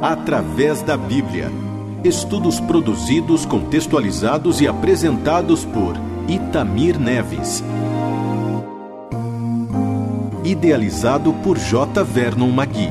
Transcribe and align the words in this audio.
Através 0.00 0.82
da 0.82 0.96
Bíblia. 0.96 1.50
Estudos 2.04 2.60
produzidos, 2.60 3.44
contextualizados 3.44 4.60
e 4.60 4.68
apresentados 4.68 5.64
por 5.64 5.94
Itamir 6.28 6.98
Neves. 6.98 7.62
Idealizado 10.44 11.32
por 11.42 11.58
J. 11.58 12.04
Vernon 12.04 12.50
Magui. 12.50 12.90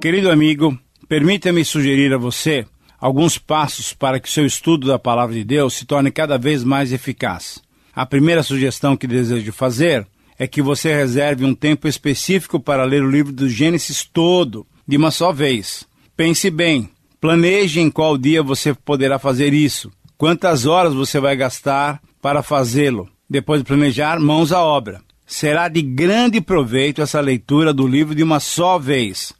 Querido 0.00 0.30
amigo, 0.30 0.78
permita-me 1.08 1.64
sugerir 1.64 2.14
a 2.14 2.16
você 2.16 2.64
alguns 2.98 3.38
passos 3.38 3.92
para 3.92 4.20
que 4.20 4.30
seu 4.30 4.46
estudo 4.46 4.86
da 4.86 4.98
Palavra 4.98 5.34
de 5.34 5.44
Deus 5.44 5.74
se 5.74 5.84
torne 5.84 6.10
cada 6.10 6.38
vez 6.38 6.62
mais 6.62 6.92
eficaz. 6.92 7.60
A 7.94 8.06
primeira 8.06 8.42
sugestão 8.42 8.96
que 8.96 9.06
desejo 9.06 9.52
fazer 9.52 10.06
é 10.38 10.46
que 10.46 10.62
você 10.62 10.94
reserve 10.94 11.44
um 11.44 11.54
tempo 11.54 11.86
específico 11.86 12.58
para 12.58 12.84
ler 12.84 13.02
o 13.02 13.10
livro 13.10 13.32
do 13.32 13.48
Gênesis 13.48 14.04
todo, 14.04 14.66
de 14.86 14.96
uma 14.96 15.10
só 15.10 15.32
vez. 15.32 15.86
Pense 16.16 16.50
bem, 16.50 16.88
planeje 17.20 17.80
em 17.80 17.90
qual 17.90 18.16
dia 18.16 18.42
você 18.42 18.72
poderá 18.72 19.18
fazer 19.18 19.52
isso, 19.52 19.90
quantas 20.16 20.66
horas 20.66 20.94
você 20.94 21.20
vai 21.20 21.36
gastar 21.36 22.00
para 22.22 22.42
fazê-lo. 22.42 23.08
Depois 23.28 23.60
de 23.60 23.66
planejar, 23.66 24.18
mãos 24.18 24.50
à 24.50 24.62
obra. 24.62 25.00
Será 25.26 25.68
de 25.68 25.82
grande 25.82 26.40
proveito 26.40 27.00
essa 27.00 27.20
leitura 27.20 27.72
do 27.72 27.86
livro 27.86 28.14
de 28.14 28.22
uma 28.22 28.40
só 28.40 28.78
vez. 28.78 29.32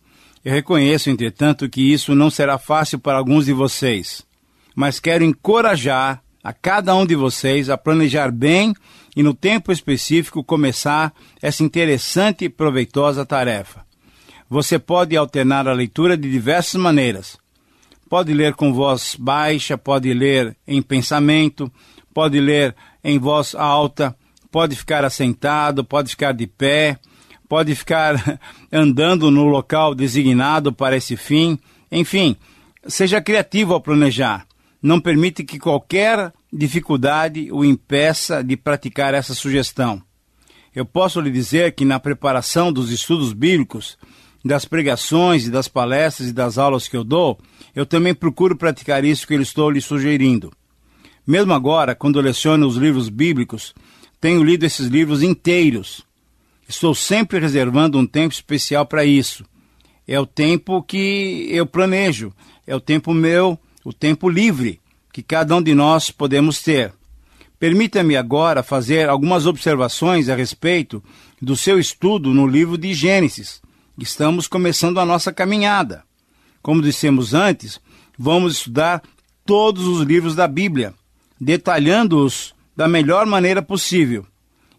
Eu 0.45 0.53
reconheço, 0.53 1.11
entretanto, 1.11 1.69
que 1.69 1.93
isso 1.93 2.15
não 2.15 2.31
será 2.31 2.59
fácil 2.59 2.99
para 2.99 3.19
alguns 3.19 3.47
de 3.47 3.53
vocês, 3.53 4.25
mas 4.75 5.01
quero 5.01 5.25
encorajar 5.25 6.23
a 6.43 6.53
cada 6.53 6.95
um 6.95 7.05
de 7.05 7.15
vocês 7.15 7.69
a 7.69 7.77
planejar 7.77 8.31
bem 8.31 8.75
e, 9.15 9.23
no 9.23 9.35
tempo 9.35 9.73
específico, 9.73 10.43
começar 10.43 11.13
essa 11.41 11.63
interessante 11.63 12.45
e 12.45 12.49
proveitosa 12.49 13.27
tarefa. 13.27 13.85
Você 14.49 14.79
pode 14.79 15.17
alternar 15.17 15.69
a 15.69 15.73
leitura 15.73 16.17
de 16.17 16.31
diversas 16.31 16.81
maneiras. 16.81 17.39
Pode 18.09 18.35
ler 18.35 18.55
com 18.55 18.73
voz 18.73 19.15
baixa, 19.17 19.79
pode 19.79 20.13
ler 20.13 20.57
em 20.67 20.83
pensamento, 20.83 21.71
pode 22.13 22.41
ler 22.41 22.75
em 23.05 23.19
voz 23.19 23.55
alta, 23.55 24.17
pode 24.51 24.75
ficar 24.75 25.05
assentado, 25.05 25.85
pode 25.85 26.11
ficar 26.11 26.33
de 26.33 26.47
pé, 26.47 26.99
pode 27.49 27.75
ficar 27.75 28.41
andando 28.73 29.31
no 29.31 29.45
local 29.45 29.95
designado 29.95 30.73
para 30.73 30.97
esse 30.97 31.17
fim. 31.17 31.59
Enfim, 31.93 32.37
seja 32.87 33.21
criativo 33.21 33.75
ao 33.75 33.81
planejar. 33.81 34.47
Não 34.83 35.01
permite 35.01 35.45
que 35.45 35.59
qualquer 35.59 36.33
dificuldade 36.53 37.51
o 37.53 37.65
impeça 37.65 38.43
de 38.43 38.57
praticar 38.57 39.15
essa 39.15 39.35
sugestão. 39.35 40.03
Eu 40.75 40.85
posso 40.85 41.21
lhe 41.21 41.31
dizer 41.31 41.73
que 41.73 41.85
na 41.85 41.99
preparação 41.99 42.73
dos 42.73 42.91
estudos 42.91 43.33
bíblicos, 43.33 43.99
das 44.45 44.65
pregações 44.65 45.47
e 45.47 45.51
das 45.51 45.69
palestras 45.69 46.29
e 46.29 46.33
das 46.33 46.59
aulas 46.59 46.89
que 46.89 46.97
eu 46.97 47.05
dou, 47.05 47.39
eu 47.75 47.85
também 47.85 48.15
procuro 48.15 48.57
praticar 48.57 49.05
isso 49.05 49.27
que 49.27 49.35
eu 49.35 49.43
estou 49.43 49.71
lhe 49.71 49.81
sugerindo. 49.81 50.53
Mesmo 51.27 51.53
agora, 51.53 51.95
quando 51.95 52.21
leciono 52.21 52.67
os 52.67 52.77
livros 52.77 53.09
bíblicos, 53.09 53.75
tenho 54.21 54.43
lido 54.43 54.65
esses 54.65 54.87
livros 54.87 55.23
inteiros 55.23 56.05
Estou 56.71 56.95
sempre 56.95 57.41
reservando 57.41 57.99
um 57.99 58.07
tempo 58.07 58.33
especial 58.33 58.87
para 58.87 59.05
isso. 59.05 59.45
É 60.07 60.21
o 60.21 60.25
tempo 60.25 60.81
que 60.85 61.49
eu 61.51 61.67
planejo, 61.67 62.33
é 62.65 62.77
o 62.77 62.81
tempo 62.81 63.13
meu, 63.13 63.59
o 63.85 63.93
tempo 63.93 64.29
livre 64.29 64.80
que 65.13 65.23
cada 65.23 65.57
um 65.57 65.63
de 65.63 65.75
nós 65.75 66.11
podemos 66.11 66.63
ter. 66.63 66.93
Permita-me 67.59 68.17
agora 68.17 68.63
fazer 68.63 69.09
algumas 69.09 69.47
observações 69.47 70.29
a 70.29 70.35
respeito 70.35 71.03
do 71.41 71.57
seu 71.57 71.79
estudo 71.79 72.33
no 72.33 72.47
livro 72.47 72.79
de 72.79 72.95
Gênesis. 72.95 73.61
Estamos 73.99 74.47
começando 74.47 74.99
a 74.99 75.05
nossa 75.05 75.33
caminhada. 75.33 76.03
Como 76.63 76.81
dissemos 76.81 77.35
antes, 77.35 77.81
vamos 78.19 78.55
estudar 78.55 79.03
todos 79.45 79.87
os 79.87 80.03
livros 80.03 80.35
da 80.35 80.47
Bíblia, 80.47 80.95
detalhando-os 81.41 82.55
da 82.77 82.89
melhor 82.89 83.27
maneira 83.27 83.61
possível. 83.61 84.27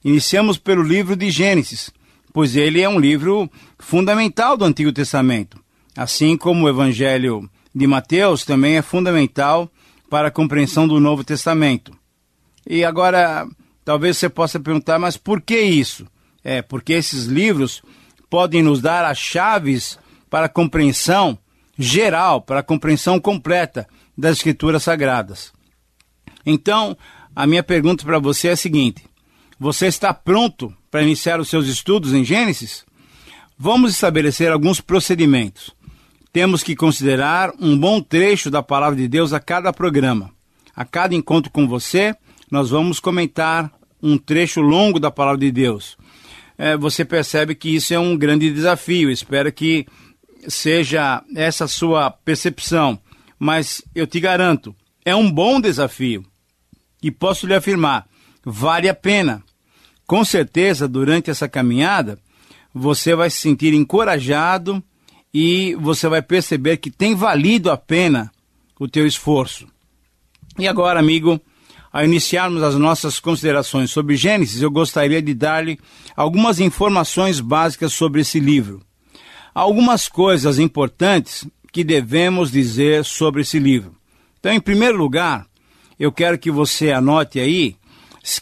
Iniciamos 0.03 0.57
pelo 0.57 0.81
livro 0.81 1.15
de 1.15 1.29
Gênesis, 1.29 1.91
pois 2.33 2.55
ele 2.55 2.81
é 2.81 2.89
um 2.89 2.99
livro 2.99 3.49
fundamental 3.77 4.57
do 4.57 4.65
Antigo 4.65 4.91
Testamento, 4.91 5.59
assim 5.95 6.35
como 6.35 6.65
o 6.65 6.69
Evangelho 6.69 7.49
de 7.73 7.85
Mateus 7.85 8.43
também 8.43 8.77
é 8.77 8.81
fundamental 8.81 9.71
para 10.11 10.27
a 10.27 10.31
compreensão 10.31 10.85
do 10.85 10.99
Novo 10.99 11.23
Testamento. 11.23 11.97
E 12.67 12.83
agora, 12.83 13.47
talvez 13.85 14.17
você 14.17 14.27
possa 14.27 14.59
perguntar, 14.59 14.99
mas 14.99 15.15
por 15.15 15.39
que 15.39 15.57
isso? 15.57 16.05
É, 16.43 16.61
porque 16.61 16.91
esses 16.91 17.27
livros 17.27 17.81
podem 18.29 18.61
nos 18.61 18.81
dar 18.81 19.05
as 19.05 19.17
chaves 19.17 19.97
para 20.29 20.47
a 20.47 20.49
compreensão 20.49 21.39
geral, 21.79 22.41
para 22.41 22.59
a 22.59 22.63
compreensão 22.63 23.21
completa 23.21 23.87
das 24.17 24.35
Escrituras 24.35 24.83
Sagradas. 24.83 25.53
Então, 26.45 26.97
a 27.33 27.47
minha 27.47 27.63
pergunta 27.63 28.03
para 28.03 28.19
você 28.19 28.49
é 28.49 28.51
a 28.51 28.57
seguinte: 28.57 29.05
você 29.57 29.87
está 29.87 30.13
pronto 30.13 30.75
para 30.91 31.03
iniciar 31.03 31.39
os 31.39 31.47
seus 31.47 31.67
estudos 31.67 32.13
em 32.13 32.25
Gênesis? 32.25 32.83
Vamos 33.57 33.93
estabelecer 33.93 34.51
alguns 34.51 34.81
procedimentos. 34.81 35.71
Temos 36.33 36.63
que 36.63 36.75
considerar 36.75 37.51
um 37.59 37.77
bom 37.77 38.01
trecho 38.01 38.49
da 38.49 38.63
palavra 38.63 38.95
de 38.95 39.07
Deus 39.07 39.33
a 39.33 39.39
cada 39.39 39.73
programa. 39.73 40.31
A 40.73 40.85
cada 40.85 41.13
encontro 41.13 41.51
com 41.51 41.67
você, 41.67 42.15
nós 42.49 42.69
vamos 42.69 42.99
comentar 42.99 43.71
um 44.01 44.17
trecho 44.17 44.61
longo 44.61 44.99
da 44.99 45.11
palavra 45.11 45.39
de 45.39 45.51
Deus. 45.51 45.97
É, 46.57 46.77
você 46.77 47.03
percebe 47.03 47.53
que 47.53 47.75
isso 47.75 47.93
é 47.93 47.99
um 47.99 48.15
grande 48.15 48.51
desafio. 48.51 49.11
Espero 49.11 49.51
que 49.51 49.85
seja 50.47 51.21
essa 51.35 51.67
sua 51.67 52.09
percepção. 52.09 52.97
Mas 53.37 53.83
eu 53.93 54.07
te 54.07 54.19
garanto, 54.19 54.73
é 55.03 55.15
um 55.15 55.29
bom 55.29 55.59
desafio. 55.59 56.25
E 57.03 57.11
posso 57.11 57.45
lhe 57.45 57.55
afirmar, 57.55 58.07
vale 58.45 58.87
a 58.87 58.93
pena. 58.93 59.43
Com 60.07 60.23
certeza, 60.23 60.87
durante 60.87 61.29
essa 61.29 61.49
caminhada, 61.49 62.19
você 62.73 63.15
vai 63.15 63.29
se 63.29 63.37
sentir 63.37 63.73
encorajado 63.73 64.81
e 65.33 65.75
você 65.79 66.07
vai 66.09 66.21
perceber 66.21 66.77
que 66.77 66.91
tem 66.91 67.15
valido 67.15 67.71
a 67.71 67.77
pena 67.77 68.31
o 68.79 68.87
teu 68.87 69.05
esforço. 69.05 69.67
E 70.57 70.67
agora, 70.67 70.99
amigo, 70.99 71.39
ao 71.93 72.03
iniciarmos 72.03 72.63
as 72.63 72.75
nossas 72.75 73.19
considerações 73.19 73.91
sobre 73.91 74.15
Gênesis, 74.15 74.61
eu 74.61 74.71
gostaria 74.71 75.21
de 75.21 75.33
dar-lhe 75.33 75.79
algumas 76.15 76.59
informações 76.59 77.39
básicas 77.39 77.93
sobre 77.93 78.21
esse 78.21 78.39
livro. 78.39 78.81
Algumas 79.53 80.07
coisas 80.07 80.57
importantes 80.57 81.47
que 81.71 81.83
devemos 81.83 82.51
dizer 82.51 83.05
sobre 83.05 83.41
esse 83.41 83.59
livro. 83.59 83.95
Então, 84.39 84.51
em 84.51 84.59
primeiro 84.59 84.97
lugar, 84.97 85.45
eu 85.99 86.11
quero 86.11 86.39
que 86.39 86.49
você 86.49 86.91
anote 86.91 87.39
aí 87.39 87.75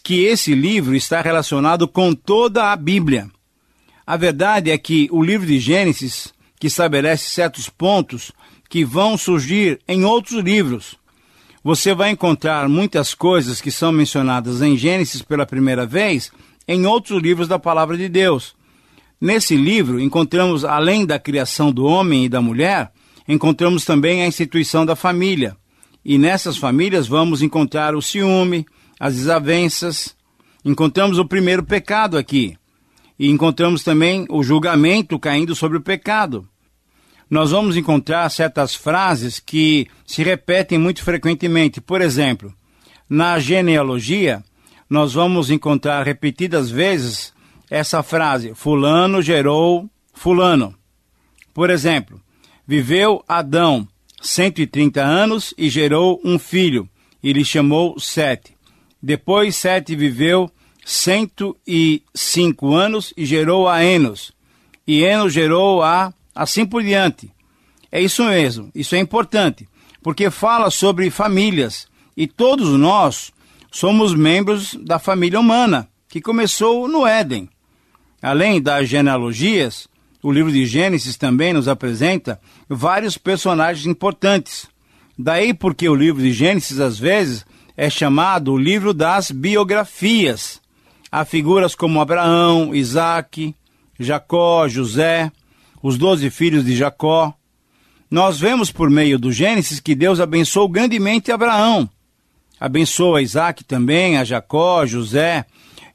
que 0.04 0.24
esse 0.24 0.54
livro 0.54 0.96
está 0.96 1.22
relacionado 1.22 1.88
com 1.88 2.14
toda 2.14 2.72
a 2.72 2.76
Bíblia. 2.76 3.30
A 4.06 4.16
verdade 4.16 4.72
é 4.72 4.78
que 4.78 5.10
o 5.12 5.22
livro 5.22 5.46
de 5.46 5.60
Gênesis, 5.60 6.34
que 6.59 6.68
estabelece 6.68 7.30
certos 7.30 7.70
pontos 7.70 8.31
que 8.70 8.84
vão 8.84 9.18
surgir 9.18 9.80
em 9.88 10.03
outros 10.06 10.44
livros, 10.44 11.00
você 11.64 11.94
vai 11.94 12.12
encontrar 12.12 12.70
muitas 12.70 13.14
coisas 13.14 13.59
que 13.59 13.72
são 13.72 13.92
mencionadas 13.92 14.62
em 14.62 14.78
Gênesis 14.78 15.22
pela 15.22 15.46
primeira 15.46 15.86
vez 15.86 16.31
em 16.68 16.86
outros 16.86 17.22
livros 17.22 17.47
da 17.47 17.59
palavra 17.59 17.97
de 17.97 18.09
Deus. 18.09 18.56
Nesse 19.22 19.56
livro, 19.56 20.00
encontramos, 20.00 20.64
além 20.64 21.06
da 21.06 21.20
criação 21.20 21.72
do 21.72 21.84
homem 21.84 22.25
e 22.25 22.30
da 22.30 22.42
mulher, 22.42 22.91
encontramos 23.28 23.86
também 23.86 24.24
a 24.24 24.28
instituição 24.28 24.86
da 24.86 24.96
família. 24.96 25.56
E 26.03 26.18
nessas 26.18 26.58
famílias 26.58 27.08
vamos 27.08 27.41
encontrar 27.41 27.94
o 27.94 28.02
ciúme, 28.02 28.66
as 29.00 29.16
desavenças. 29.16 30.16
Encontramos 30.66 31.20
o 31.20 31.26
primeiro 31.26 31.64
pecado 31.64 32.17
aqui. 32.17 32.58
E 33.20 33.29
encontramos 33.29 33.84
também 33.84 34.26
o 34.29 34.41
julgamento 34.41 35.20
caindo 35.20 35.53
sobre 35.53 35.78
o 35.78 35.82
pecado. 35.82 36.47
Nós 37.29 37.52
vamos 37.52 37.78
encontrar 37.78 38.29
certas 38.29 38.73
frases 38.73 39.40
que 39.40 39.87
se 40.05 40.23
repetem 40.23 40.79
muito 40.79 41.03
frequentemente. 41.03 41.79
Por 41.79 42.02
exemplo, 42.02 42.53
na 43.08 43.40
genealogia, 43.40 44.43
nós 44.90 45.14
vamos 45.14 45.52
encontrar 45.52 46.03
repetidas 46.03 46.72
vezes 46.72 47.31
essa 47.70 48.02
frase: 48.02 48.53
Fulano 48.55 49.22
gerou 49.22 49.87
Fulano. 50.14 50.76
Por 51.53 51.70
exemplo, 51.70 52.20
viveu 52.66 53.23
Adão 53.28 53.87
130 54.22 55.02
anos 55.02 55.53
e 55.58 55.70
gerou 55.70 56.20
um 56.23 56.40
filho, 56.40 56.90
e 57.22 57.32
lhe 57.32 57.46
chamou 57.46 57.99
Sete. 57.99 58.53
Depois 59.02 59.55
Sete 59.55 59.96
viveu 59.96 60.52
cento 60.84 61.55
e 61.67 62.02
cinco 62.14 62.73
anos 62.73 63.14
e 63.16 63.25
gerou 63.25 63.67
a 63.67 63.84
Enos. 63.84 64.32
E 64.87 65.03
Enos 65.03 65.32
gerou 65.32 65.84
a 65.84 66.11
assim 66.34 66.66
por 66.66 66.84
diante. 66.84 67.31
É 67.91 68.02
isso 68.02 68.23
mesmo, 68.23 68.72
isso 68.73 68.96
é 68.96 68.99
importante, 68.99 69.67
porque 70.02 70.29
fala 70.29 70.70
sobre 70.70 71.09
famílias 71.09 71.87
e 72.16 72.28
todos 72.28 72.70
nós 72.78 73.31
somos 73.72 74.14
membros 74.14 74.78
da 74.81 74.99
família 74.99 75.40
humana. 75.40 75.87
que 76.11 76.20
começou 76.20 76.87
no 76.87 77.05
Éden. 77.05 77.47
Além 78.20 78.59
das 78.59 78.90
genealogias, 78.90 79.87
o 80.23 80.31
livro 80.31 80.52
de 80.52 80.66
Gênesis 80.66 81.16
também 81.16 81.53
nos 81.53 81.67
apresenta 81.67 82.41
vários 82.67 83.16
personagens 83.16 83.85
importantes. 83.85 84.67
Daí 85.17 85.53
porque 85.53 85.87
o 85.87 85.96
livro 85.96 86.22
de 86.22 86.34
Gênesis, 86.34 86.79
às 86.79 86.97
vezes, 86.97 87.46
é 87.78 87.90
chamado 87.90 88.53
o 88.53 88.58
livro 88.58 88.93
das 88.93 89.32
biografias. 89.32 90.59
Há 91.11 91.23
figuras 91.23 91.75
como 91.75 92.02
Abraão, 92.02 92.73
Isaac, 92.73 93.55
Jacó, 93.99 94.67
José, 94.67 95.32
os 95.81 95.97
doze 95.97 96.29
filhos 96.29 96.66
de 96.66 96.76
Jacó. 96.76 97.34
Nós 98.09 98.40
vemos 98.40 98.72
por 98.72 98.90
meio 98.90 99.20
do 99.20 99.31
Gênesis 99.31 99.79
que 99.79 99.96
Deus 99.96 100.20
abençoou 100.20 100.67
grandemente 100.67 101.31
Abraão. 101.31 101.90
Abençoa 102.59 103.22
Isaac 103.22 103.64
também, 103.64 104.17
a 104.17 104.23
Jacó, 104.23 104.85
José. 104.85 105.46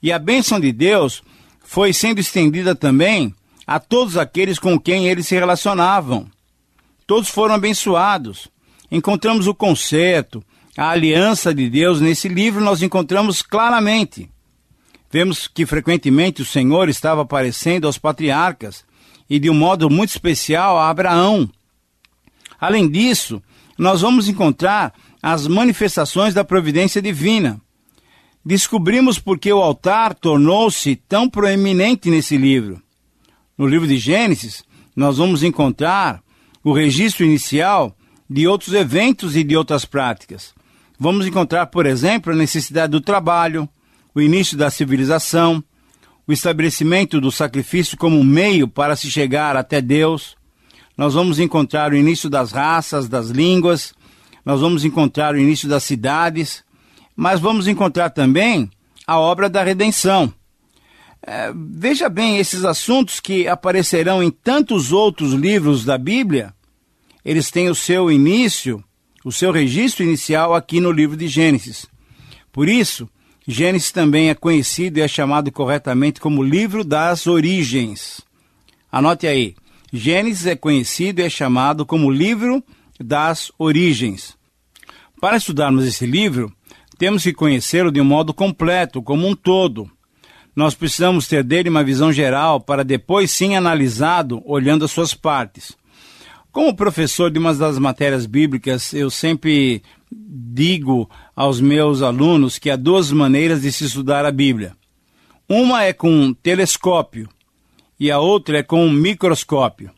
E 0.02 0.12
a 0.12 0.18
bênção 0.18 0.58
de 0.58 0.72
Deus 0.72 1.22
foi 1.62 1.92
sendo 1.92 2.20
estendida 2.20 2.74
também 2.74 3.34
a 3.66 3.80
todos 3.80 4.16
aqueles 4.16 4.58
com 4.58 4.78
quem 4.78 5.08
eles 5.08 5.26
se 5.26 5.34
relacionavam. 5.34 6.26
Todos 7.06 7.28
foram 7.28 7.54
abençoados. 7.54 8.48
Encontramos 8.90 9.46
o 9.46 9.54
conserto, 9.54 10.42
a 10.76 10.90
aliança 10.90 11.54
de 11.54 11.68
Deus 11.68 12.00
nesse 12.00 12.28
livro, 12.28 12.62
nós 12.62 12.82
encontramos 12.82 13.42
claramente. 13.42 14.30
Vemos 15.10 15.46
que 15.46 15.64
frequentemente 15.64 16.42
o 16.42 16.46
Senhor 16.46 16.88
estava 16.88 17.22
aparecendo 17.22 17.86
aos 17.86 17.98
patriarcas 17.98 18.84
e 19.34 19.38
de 19.40 19.50
um 19.50 19.54
modo 19.54 19.90
muito 19.90 20.10
especial 20.10 20.78
a 20.78 20.88
Abraão. 20.88 21.50
Além 22.60 22.88
disso, 22.88 23.42
nós 23.76 24.00
vamos 24.00 24.28
encontrar 24.28 24.94
as 25.20 25.48
manifestações 25.48 26.32
da 26.32 26.44
providência 26.44 27.02
divina. 27.02 27.60
Descobrimos 28.44 29.18
porque 29.18 29.52
o 29.52 29.60
altar 29.60 30.14
tornou-se 30.14 30.94
tão 30.94 31.28
proeminente 31.28 32.10
nesse 32.10 32.36
livro. 32.36 32.80
No 33.58 33.66
livro 33.66 33.88
de 33.88 33.96
Gênesis, 33.96 34.62
nós 34.94 35.18
vamos 35.18 35.42
encontrar 35.42 36.22
o 36.62 36.72
registro 36.72 37.24
inicial 37.24 37.92
de 38.30 38.46
outros 38.46 38.72
eventos 38.72 39.34
e 39.34 39.42
de 39.42 39.56
outras 39.56 39.84
práticas. 39.84 40.54
Vamos 40.96 41.26
encontrar, 41.26 41.66
por 41.66 41.86
exemplo, 41.86 42.32
a 42.32 42.36
necessidade 42.36 42.92
do 42.92 43.00
trabalho, 43.00 43.68
o 44.14 44.20
início 44.20 44.56
da 44.56 44.70
civilização, 44.70 45.60
o 46.26 46.32
estabelecimento 46.32 47.20
do 47.20 47.30
sacrifício 47.30 47.96
como 47.96 48.22
meio 48.24 48.66
para 48.66 48.96
se 48.96 49.10
chegar 49.10 49.56
até 49.56 49.80
Deus. 49.80 50.36
Nós 50.96 51.14
vamos 51.14 51.38
encontrar 51.38 51.92
o 51.92 51.96
início 51.96 52.30
das 52.30 52.52
raças, 52.52 53.08
das 53.08 53.28
línguas, 53.28 53.94
nós 54.44 54.60
vamos 54.60 54.84
encontrar 54.84 55.34
o 55.34 55.38
início 55.38 55.68
das 55.68 55.84
cidades, 55.84 56.62
mas 57.16 57.40
vamos 57.40 57.66
encontrar 57.66 58.10
também 58.10 58.70
a 59.06 59.18
obra 59.18 59.48
da 59.48 59.62
redenção. 59.62 60.32
É, 61.26 61.52
veja 61.54 62.08
bem, 62.08 62.36
esses 62.36 62.64
assuntos 62.64 63.18
que 63.18 63.48
aparecerão 63.48 64.22
em 64.22 64.30
tantos 64.30 64.92
outros 64.92 65.32
livros 65.32 65.84
da 65.84 65.96
Bíblia, 65.96 66.54
eles 67.24 67.50
têm 67.50 67.70
o 67.70 67.74
seu 67.74 68.10
início, 68.10 68.84
o 69.24 69.32
seu 69.32 69.50
registro 69.50 70.04
inicial 70.04 70.54
aqui 70.54 70.80
no 70.80 70.92
livro 70.92 71.16
de 71.16 71.26
Gênesis. 71.26 71.86
Por 72.52 72.68
isso, 72.68 73.08
Gênesis 73.46 73.92
também 73.92 74.30
é 74.30 74.34
conhecido 74.34 74.98
e 74.98 75.02
é 75.02 75.08
chamado 75.08 75.52
corretamente 75.52 76.20
como 76.20 76.42
livro 76.42 76.84
das 76.84 77.26
origens. 77.26 78.20
Anote 78.90 79.26
aí, 79.26 79.54
Gênesis 79.92 80.46
é 80.46 80.56
conhecido 80.56 81.20
e 81.20 81.24
é 81.24 81.30
chamado 81.30 81.84
como 81.84 82.10
livro 82.10 82.62
das 82.98 83.52
origens. 83.58 84.36
Para 85.20 85.36
estudarmos 85.36 85.86
esse 85.86 86.06
livro, 86.06 86.52
temos 86.98 87.22
que 87.22 87.32
conhecê-lo 87.32 87.92
de 87.92 88.00
um 88.00 88.04
modo 88.04 88.32
completo, 88.32 89.02
como 89.02 89.26
um 89.26 89.34
todo 89.34 89.90
nós 90.54 90.74
precisamos 90.74 91.26
ter 91.26 91.42
dele 91.42 91.68
uma 91.68 91.82
visão 91.82 92.12
geral 92.12 92.60
para 92.60 92.84
depois 92.84 93.30
sim 93.30 93.56
analisado 93.56 94.40
olhando 94.44 94.84
as 94.84 94.90
suas 94.92 95.12
partes. 95.12 95.72
Como 96.52 96.76
professor 96.76 97.30
de 97.30 97.38
uma 97.38 97.52
das 97.52 97.78
matérias 97.78 98.26
bíblicas, 98.26 98.94
eu 98.94 99.10
sempre 99.10 99.82
digo 100.16 101.10
aos 101.34 101.60
meus 101.60 102.02
alunos 102.02 102.58
que 102.58 102.70
há 102.70 102.76
duas 102.76 103.10
maneiras 103.10 103.62
de 103.62 103.72
se 103.72 103.84
estudar 103.84 104.24
a 104.24 104.30
Bíblia. 104.30 104.76
Uma 105.48 105.82
é 105.84 105.92
com 105.92 106.10
um 106.10 106.32
telescópio 106.32 107.28
e 107.98 108.10
a 108.10 108.18
outra 108.18 108.58
é 108.58 108.62
com 108.62 108.84
um 108.84 108.92
microscópio. 108.92 109.90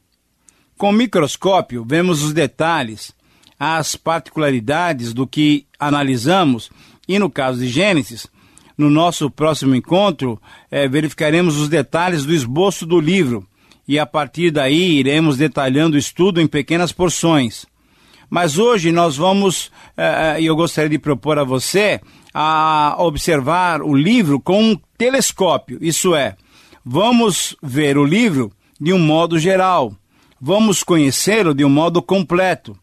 Com 0.76 0.90
o 0.90 0.92
microscópio, 0.92 1.84
vemos 1.86 2.22
os 2.22 2.32
detalhes, 2.32 3.14
as 3.58 3.96
particularidades 3.96 5.14
do 5.14 5.26
que 5.26 5.66
analisamos, 5.78 6.70
e 7.08 7.18
no 7.18 7.30
caso 7.30 7.60
de 7.60 7.68
Gênesis, 7.68 8.26
no 8.76 8.90
nosso 8.90 9.30
próximo 9.30 9.74
encontro, 9.74 10.40
é, 10.70 10.86
verificaremos 10.86 11.56
os 11.56 11.68
detalhes 11.68 12.24
do 12.26 12.34
esboço 12.34 12.84
do 12.84 13.00
livro 13.00 13.46
e 13.88 13.98
a 13.98 14.04
partir 14.04 14.50
daí 14.50 14.98
iremos 14.98 15.36
detalhando 15.36 15.96
o 15.96 15.98
estudo 15.98 16.40
em 16.40 16.46
pequenas 16.46 16.92
porções. 16.92 17.64
Mas 18.28 18.58
hoje 18.58 18.90
nós 18.93 19.17
vamos, 19.17 19.70
e 20.40 20.46
eu 20.46 20.56
gostaria 20.56 20.90
de 20.90 20.99
propor 20.99 21.38
a 21.38 21.44
você, 21.44 22.00
a 22.34 22.96
observar 22.99 23.82
o 23.82 23.94
livro 23.94 24.40
com 24.40 24.62
um 24.62 24.81
telescópio, 24.99 25.78
isso 25.81 26.14
é, 26.14 26.37
vamos 26.84 27.56
ver 27.62 27.96
o 27.96 28.05
livro 28.05 28.52
de 28.81 28.93
um 28.93 28.99
modo 28.99 29.38
geral, 29.38 29.94
vamos 30.40 30.82
conhecê-lo 30.82 31.55
de 31.55 31.64
um 31.64 31.70
modo 31.70 32.02
completo. 32.02 32.76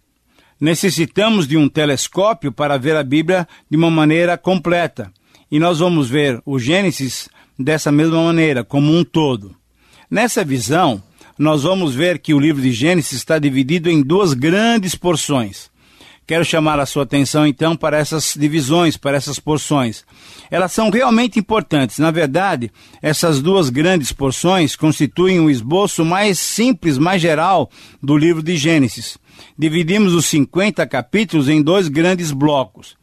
Necessitamos 0.59 1.47
de 1.47 1.57
um 1.57 1.67
telescópio 1.67 2.51
para 2.51 2.77
ver 2.77 2.95
a 2.95 3.03
Bíblia 3.03 3.47
de 3.69 3.75
uma 3.75 3.91
maneira 3.91 4.37
completa. 4.37 5.11
E 5.51 5.59
nós 5.59 5.79
vamos 5.79 6.09
ver 6.09 6.41
o 6.45 6.57
Gênesis 6.57 7.27
dessa 7.59 7.91
mesma 7.91 8.23
maneira, 8.23 8.63
como 8.63 8.91
um 8.91 9.03
todo. 9.03 9.55
Nessa 10.09 10.43
visão, 10.43 11.03
nós 11.37 11.63
vamos 11.63 11.95
ver 11.95 12.19
que 12.19 12.33
o 12.33 12.39
livro 12.39 12.61
de 12.61 12.71
Gênesis 12.71 13.13
está 13.13 13.39
dividido 13.39 13.89
em 13.89 14.01
duas 14.01 14.33
grandes 14.33 14.95
porções. 14.95 15.71
Quero 16.25 16.45
chamar 16.45 16.79
a 16.79 16.85
sua 16.85 17.03
atenção 17.03 17.45
então 17.45 17.75
para 17.75 17.97
essas 17.97 18.35
divisões, 18.37 18.95
para 18.95 19.17
essas 19.17 19.39
porções. 19.39 20.05
Elas 20.49 20.71
são 20.71 20.89
realmente 20.89 21.37
importantes. 21.37 21.99
Na 21.99 22.11
verdade, 22.11 22.71
essas 23.01 23.41
duas 23.41 23.69
grandes 23.69 24.13
porções 24.13 24.75
constituem 24.75 25.39
o 25.39 25.43
um 25.43 25.49
esboço 25.49 26.05
mais 26.05 26.39
simples, 26.39 26.97
mais 26.97 27.21
geral 27.21 27.69
do 28.01 28.15
livro 28.15 28.41
de 28.41 28.55
Gênesis. 28.55 29.17
Dividimos 29.57 30.13
os 30.13 30.25
50 30.27 30.85
capítulos 30.87 31.49
em 31.49 31.61
dois 31.61 31.89
grandes 31.89 32.31
blocos. 32.31 32.95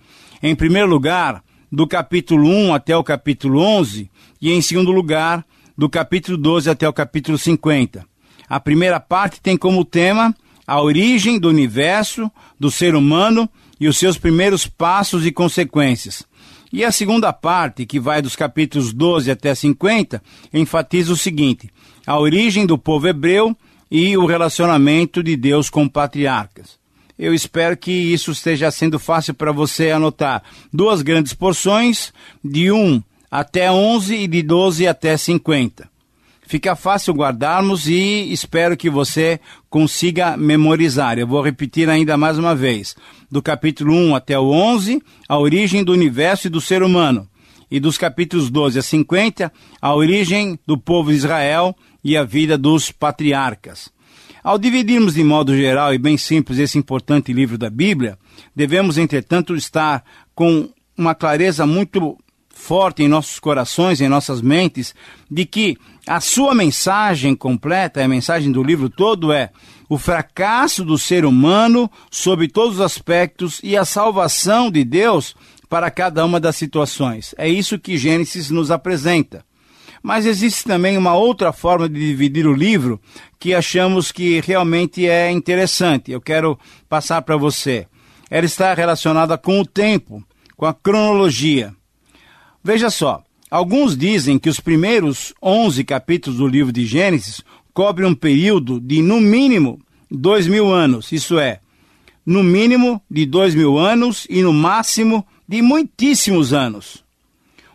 Em 0.42 0.54
primeiro 0.54 0.88
lugar, 0.88 1.42
do 1.70 1.86
capítulo 1.86 2.48
1 2.48 2.74
até 2.74 2.96
o 2.96 3.04
capítulo 3.04 3.60
11, 3.60 4.10
e 4.40 4.50
em 4.50 4.62
segundo 4.62 4.90
lugar, 4.90 5.44
do 5.76 5.90
capítulo 5.90 6.38
12 6.38 6.70
até 6.70 6.88
o 6.88 6.92
capítulo 6.92 7.36
50. 7.36 8.04
A 8.50 8.58
primeira 8.58 8.98
parte 8.98 9.40
tem 9.40 9.56
como 9.56 9.84
tema 9.84 10.34
a 10.66 10.82
origem 10.82 11.38
do 11.38 11.48
universo, 11.48 12.28
do 12.58 12.68
ser 12.68 12.96
humano 12.96 13.48
e 13.78 13.86
os 13.86 13.96
seus 13.96 14.18
primeiros 14.18 14.66
passos 14.66 15.24
e 15.24 15.30
consequências. 15.30 16.24
E 16.72 16.84
a 16.84 16.90
segunda 16.90 17.32
parte, 17.32 17.86
que 17.86 18.00
vai 18.00 18.20
dos 18.20 18.34
capítulos 18.34 18.92
12 18.92 19.30
até 19.30 19.54
50, 19.54 20.20
enfatiza 20.52 21.12
o 21.12 21.16
seguinte: 21.16 21.70
a 22.04 22.18
origem 22.18 22.66
do 22.66 22.76
povo 22.76 23.06
hebreu 23.06 23.56
e 23.88 24.16
o 24.16 24.26
relacionamento 24.26 25.22
de 25.22 25.36
Deus 25.36 25.70
com 25.70 25.88
patriarcas. 25.88 26.78
Eu 27.16 27.32
espero 27.32 27.76
que 27.76 27.92
isso 27.92 28.32
esteja 28.32 28.68
sendo 28.72 28.98
fácil 28.98 29.32
para 29.32 29.52
você 29.52 29.92
anotar. 29.92 30.42
Duas 30.72 31.02
grandes 31.02 31.34
porções, 31.34 32.12
de 32.42 32.72
1 32.72 33.00
até 33.30 33.70
11 33.70 34.14
e 34.14 34.26
de 34.26 34.42
12 34.42 34.88
até 34.88 35.16
50. 35.16 35.88
Fica 36.50 36.74
fácil 36.74 37.14
guardarmos 37.14 37.86
e 37.86 38.32
espero 38.32 38.76
que 38.76 38.90
você 38.90 39.38
consiga 39.68 40.36
memorizar. 40.36 41.16
Eu 41.16 41.24
vou 41.24 41.40
repetir 41.40 41.88
ainda 41.88 42.16
mais 42.16 42.38
uma 42.38 42.56
vez. 42.56 42.96
Do 43.30 43.40
capítulo 43.40 43.94
1 43.94 44.16
até 44.16 44.36
o 44.36 44.50
11, 44.50 45.00
a 45.28 45.38
origem 45.38 45.84
do 45.84 45.92
universo 45.92 46.48
e 46.48 46.50
do 46.50 46.60
ser 46.60 46.82
humano. 46.82 47.28
E 47.70 47.78
dos 47.78 47.96
capítulos 47.96 48.50
12 48.50 48.80
a 48.80 48.82
50, 48.82 49.52
a 49.80 49.94
origem 49.94 50.58
do 50.66 50.76
povo 50.76 51.10
de 51.10 51.18
Israel 51.18 51.72
e 52.02 52.16
a 52.16 52.24
vida 52.24 52.58
dos 52.58 52.90
patriarcas. 52.90 53.88
Ao 54.42 54.58
dividirmos 54.58 55.14
de 55.14 55.22
modo 55.22 55.56
geral 55.56 55.94
e 55.94 55.98
bem 55.98 56.18
simples 56.18 56.58
esse 56.58 56.76
importante 56.76 57.32
livro 57.32 57.56
da 57.56 57.70
Bíblia, 57.70 58.18
devemos, 58.56 58.98
entretanto, 58.98 59.54
estar 59.54 60.02
com 60.34 60.68
uma 60.98 61.14
clareza 61.14 61.64
muito 61.64 62.18
forte 62.60 63.02
em 63.02 63.08
nossos 63.08 63.40
corações, 63.40 64.00
em 64.00 64.08
nossas 64.08 64.42
mentes, 64.42 64.94
de 65.30 65.46
que 65.46 65.76
a 66.06 66.20
sua 66.20 66.54
mensagem 66.54 67.34
completa, 67.34 68.04
a 68.04 68.08
mensagem 68.08 68.52
do 68.52 68.62
livro 68.62 68.90
todo 68.90 69.32
é 69.32 69.50
o 69.88 69.98
fracasso 69.98 70.84
do 70.84 70.98
ser 70.98 71.24
humano 71.24 71.90
sob 72.10 72.46
todos 72.46 72.76
os 72.76 72.80
aspectos 72.80 73.60
e 73.64 73.76
a 73.76 73.84
salvação 73.84 74.70
de 74.70 74.84
Deus 74.84 75.34
para 75.68 75.90
cada 75.90 76.24
uma 76.24 76.38
das 76.38 76.54
situações. 76.56 77.34
É 77.38 77.48
isso 77.48 77.78
que 77.78 77.96
Gênesis 77.96 78.50
nos 78.50 78.70
apresenta. 78.70 79.44
Mas 80.02 80.26
existe 80.26 80.64
também 80.64 80.96
uma 80.96 81.14
outra 81.14 81.52
forma 81.52 81.88
de 81.88 81.98
dividir 81.98 82.46
o 82.46 82.54
livro 82.54 83.00
que 83.38 83.54
achamos 83.54 84.12
que 84.12 84.40
realmente 84.40 85.06
é 85.06 85.30
interessante. 85.30 86.12
Eu 86.12 86.20
quero 86.20 86.58
passar 86.88 87.22
para 87.22 87.36
você. 87.36 87.86
Ela 88.30 88.46
está 88.46 88.72
relacionada 88.74 89.36
com 89.36 89.60
o 89.60 89.66
tempo, 89.66 90.22
com 90.56 90.66
a 90.66 90.74
cronologia. 90.74 91.74
Veja 92.62 92.90
só, 92.90 93.24
Alguns 93.50 93.96
dizem 93.96 94.38
que 94.38 94.48
os 94.48 94.60
primeiros 94.60 95.34
11 95.42 95.82
capítulos 95.82 96.38
do 96.38 96.46
livro 96.46 96.72
de 96.72 96.86
Gênesis 96.86 97.42
cobrem 97.74 98.08
um 98.08 98.14
período 98.14 98.78
de, 98.78 99.02
no 99.02 99.20
mínimo, 99.20 99.80
dois 100.08 100.46
mil 100.46 100.72
anos, 100.72 101.10
isso 101.10 101.36
é, 101.36 101.58
no 102.24 102.44
mínimo 102.44 103.02
de 103.10 103.26
dois 103.26 103.52
mil 103.52 103.76
anos 103.76 104.24
e 104.30 104.40
no 104.40 104.52
máximo 104.52 105.26
de 105.48 105.60
muitíssimos 105.62 106.52
anos. 106.52 107.02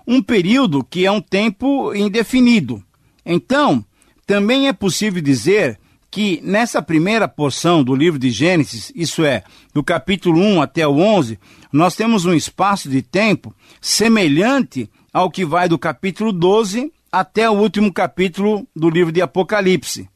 Um 0.08 0.22
período 0.22 0.82
que 0.82 1.06
é 1.06 1.12
um 1.12 1.20
tempo 1.20 1.94
indefinido. 1.94 2.82
Então, 3.26 3.84
também 4.26 4.70
é 4.70 4.74
possível 4.74 5.22
dizer 5.22 5.78
que 6.16 6.40
nessa 6.42 6.82
primeira 6.82 7.28
porção 7.28 7.84
do 7.84 7.94
livro 7.94 8.18
de 8.18 8.32
Gênesis, 8.32 8.90
isso 8.96 9.26
é, 9.26 9.44
do 9.74 9.84
capítulo 9.84 10.40
1 10.40 10.62
até 10.62 10.88
o 10.88 10.98
11, 10.98 11.38
nós 11.74 11.94
temos 11.94 12.24
um 12.24 12.34
espaço 12.34 12.90
de 12.90 13.02
tempo 13.02 13.54
semelhante 13.82 14.90
ao 15.12 15.30
que 15.30 15.44
vai 15.44 15.68
do 15.68 15.78
capítulo 15.78 16.32
12 16.32 16.90
até 17.12 17.50
o 17.50 17.56
último 17.56 17.92
capítulo 17.92 18.66
do 18.74 18.90
livro 18.90 19.12
de 19.12 19.22
Apocalipse. 19.22 20.08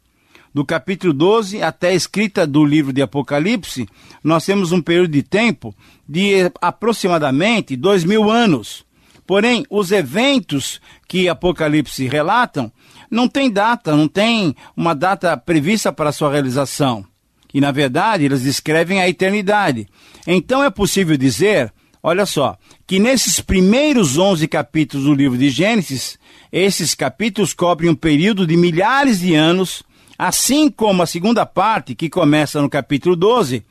Do 0.54 0.64
capítulo 0.64 1.12
12 1.12 1.62
até 1.62 1.90
a 1.90 1.96
escrita 1.96 2.48
do 2.48 2.64
livro 2.64 2.94
de 2.94 3.02
Apocalipse, 3.02 3.86
nós 4.24 4.46
temos 4.46 4.72
um 4.72 4.82
período 4.82 5.12
de 5.12 5.22
tempo 5.22 5.76
de 6.08 6.50
aproximadamente 6.62 7.76
dois 7.76 8.06
mil 8.06 8.32
anos. 8.32 8.86
Porém, 9.28 9.66
os 9.70 9.92
eventos 9.92 10.80
que 11.10 11.28
Apocalipse 11.28 12.08
relatam 12.08 12.72
não 13.10 13.28
tem 13.28 13.50
data, 13.50 13.96
não 13.96 14.08
tem 14.08 14.56
uma 14.76 14.94
data 14.94 15.36
prevista 15.38 15.92
para 15.92 16.12
sua 16.12 16.32
realização. 16.32 17.06
E, 17.54 17.60
na 17.60 17.72
verdade, 17.72 18.26
eles 18.26 18.44
descrevem 18.44 19.02
a 19.02 19.10
eternidade. 19.10 19.88
Então 20.28 20.64
é 20.64 20.70
possível 20.70 21.18
dizer 21.18 21.74
Olha 22.02 22.26
só, 22.26 22.58
que 22.88 22.98
nesses 22.98 23.42
primeiros 23.42 24.18
11 24.18 24.48
capítulos 24.48 25.06
do 25.06 25.14
livro 25.14 25.38
de 25.38 25.50
Gênesis, 25.50 26.18
esses 26.52 26.96
capítulos 26.96 27.54
cobrem 27.54 27.90
um 27.90 27.96
período 27.96 28.48
de 28.48 28.56
milhares 28.56 29.20
de 29.20 29.36
anos, 29.36 29.84
assim 30.18 30.70
como 30.70 31.04
a 31.04 31.06
segunda 31.06 31.46
parte, 31.46 31.94
que 31.94 32.10
começa 32.10 32.62
no 32.62 32.70
capítulo 32.70 33.18
12 33.18 33.66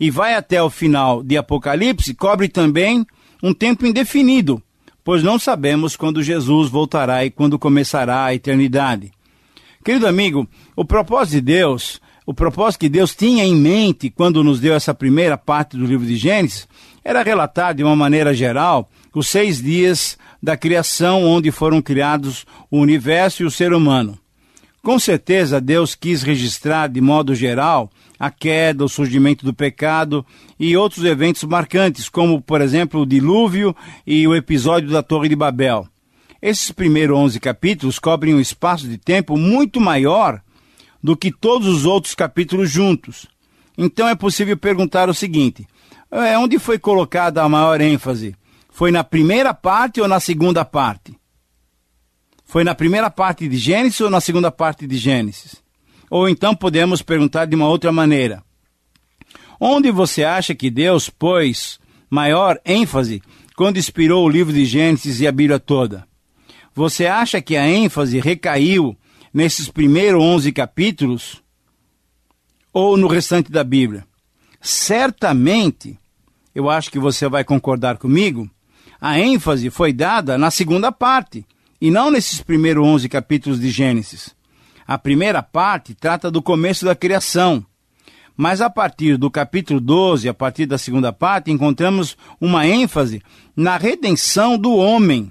e 0.00 0.10
vai 0.10 0.34
até 0.34 0.60
o 0.60 0.70
final 0.70 1.22
de 1.22 1.36
Apocalipse, 1.36 2.14
cobre 2.14 2.48
também 2.48 3.06
um 3.42 3.54
tempo 3.54 3.86
indefinido, 3.86 4.60
pois 5.08 5.22
não 5.22 5.38
sabemos 5.38 5.96
quando 5.96 6.22
Jesus 6.22 6.68
voltará 6.68 7.24
e 7.24 7.30
quando 7.30 7.58
começará 7.58 8.26
a 8.26 8.34
eternidade. 8.34 9.10
Querido 9.82 10.06
amigo, 10.06 10.46
o 10.76 10.84
propósito 10.84 11.36
de 11.36 11.40
Deus, 11.40 11.98
o 12.26 12.34
propósito 12.34 12.80
que 12.80 12.90
Deus 12.90 13.16
tinha 13.16 13.42
em 13.42 13.56
mente 13.56 14.10
quando 14.10 14.44
nos 14.44 14.60
deu 14.60 14.74
essa 14.74 14.92
primeira 14.92 15.38
parte 15.38 15.78
do 15.78 15.86
livro 15.86 16.04
de 16.04 16.14
Gênesis, 16.14 16.68
era 17.02 17.22
relatar 17.22 17.74
de 17.74 17.82
uma 17.82 17.96
maneira 17.96 18.34
geral 18.34 18.90
os 19.14 19.28
seis 19.28 19.62
dias 19.62 20.18
da 20.42 20.58
criação 20.58 21.24
onde 21.24 21.50
foram 21.50 21.80
criados 21.80 22.44
o 22.70 22.78
universo 22.78 23.42
e 23.42 23.46
o 23.46 23.50
ser 23.50 23.72
humano. 23.72 24.18
Com 24.82 24.98
certeza, 24.98 25.58
Deus 25.58 25.94
quis 25.94 26.22
registrar 26.22 26.86
de 26.86 27.00
modo 27.00 27.34
geral 27.34 27.90
a 28.18 28.30
queda, 28.30 28.84
o 28.84 28.88
surgimento 28.88 29.44
do 29.44 29.54
pecado 29.54 30.24
e 30.58 30.76
outros 30.76 31.04
eventos 31.04 31.44
marcantes, 31.44 32.08
como, 32.08 32.40
por 32.40 32.60
exemplo, 32.60 33.02
o 33.02 33.06
dilúvio 33.06 33.74
e 34.06 34.26
o 34.26 34.34
episódio 34.34 34.90
da 34.90 35.02
Torre 35.02 35.28
de 35.28 35.36
Babel. 35.36 35.86
Esses 36.40 36.70
primeiros 36.70 37.16
11 37.16 37.40
capítulos 37.40 37.98
cobrem 37.98 38.34
um 38.34 38.40
espaço 38.40 38.88
de 38.88 38.96
tempo 38.96 39.36
muito 39.36 39.80
maior 39.80 40.40
do 41.02 41.16
que 41.16 41.30
todos 41.30 41.66
os 41.68 41.84
outros 41.84 42.14
capítulos 42.14 42.70
juntos. 42.70 43.26
Então 43.76 44.08
é 44.08 44.14
possível 44.14 44.56
perguntar 44.56 45.08
o 45.08 45.14
seguinte: 45.14 45.66
é, 46.10 46.36
onde 46.38 46.58
foi 46.58 46.78
colocada 46.78 47.42
a 47.42 47.48
maior 47.48 47.80
ênfase? 47.80 48.34
Foi 48.70 48.90
na 48.90 49.02
primeira 49.02 49.52
parte 49.52 50.00
ou 50.00 50.08
na 50.08 50.20
segunda 50.20 50.64
parte? 50.64 51.16
Foi 52.44 52.64
na 52.64 52.74
primeira 52.74 53.10
parte 53.10 53.48
de 53.48 53.56
Gênesis 53.56 54.00
ou 54.00 54.08
na 54.08 54.20
segunda 54.20 54.50
parte 54.50 54.86
de 54.86 54.96
Gênesis? 54.96 55.62
Ou 56.10 56.28
então 56.28 56.54
podemos 56.54 57.02
perguntar 57.02 57.46
de 57.46 57.56
uma 57.56 57.68
outra 57.68 57.92
maneira: 57.92 58.42
Onde 59.60 59.90
você 59.90 60.24
acha 60.24 60.54
que 60.54 60.70
Deus 60.70 61.08
pôs 61.08 61.78
maior 62.10 62.60
ênfase 62.64 63.22
quando 63.56 63.78
inspirou 63.78 64.24
o 64.24 64.28
livro 64.28 64.52
de 64.52 64.64
Gênesis 64.64 65.20
e 65.20 65.26
a 65.26 65.32
Bíblia 65.32 65.58
toda? 65.58 66.06
Você 66.74 67.06
acha 67.06 67.40
que 67.40 67.56
a 67.56 67.68
ênfase 67.68 68.20
recaiu 68.20 68.96
nesses 69.34 69.68
primeiros 69.68 70.22
11 70.22 70.52
capítulos 70.52 71.42
ou 72.72 72.96
no 72.96 73.08
restante 73.08 73.50
da 73.50 73.64
Bíblia? 73.64 74.08
certamente, 74.60 75.98
eu 76.54 76.68
acho 76.68 76.90
que 76.90 76.98
você 76.98 77.28
vai 77.28 77.44
concordar 77.44 77.98
comigo, 77.98 78.50
a 79.00 79.18
ênfase 79.18 79.70
foi 79.70 79.92
dada 79.92 80.36
na 80.36 80.50
segunda 80.50 80.90
parte 80.90 81.46
e 81.80 81.90
não 81.90 82.10
nesses 82.10 82.40
primeiros 82.40 82.84
11 82.84 83.08
capítulos 83.08 83.60
de 83.60 83.70
Gênesis. 83.70 84.34
A 84.88 84.96
primeira 84.96 85.42
parte 85.42 85.94
trata 85.94 86.30
do 86.30 86.40
começo 86.40 86.86
da 86.86 86.94
criação. 86.94 87.62
Mas 88.34 88.62
a 88.62 88.70
partir 88.70 89.18
do 89.18 89.30
capítulo 89.30 89.82
12, 89.82 90.30
a 90.30 90.32
partir 90.32 90.64
da 90.64 90.78
segunda 90.78 91.12
parte, 91.12 91.50
encontramos 91.50 92.16
uma 92.40 92.66
ênfase 92.66 93.20
na 93.54 93.76
redenção 93.76 94.56
do 94.56 94.74
homem. 94.74 95.28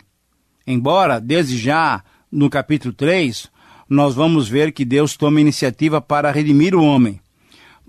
Embora, 0.67 1.19
desde 1.19 1.57
já, 1.57 2.03
no 2.31 2.51
capítulo 2.51 2.93
3, 2.93 3.49
nós 3.89 4.13
vamos 4.13 4.47
ver 4.47 4.71
que 4.71 4.85
Deus 4.85 5.17
toma 5.17 5.41
iniciativa 5.41 5.99
para 5.99 6.29
redimir 6.29 6.75
o 6.75 6.83
homem. 6.83 7.19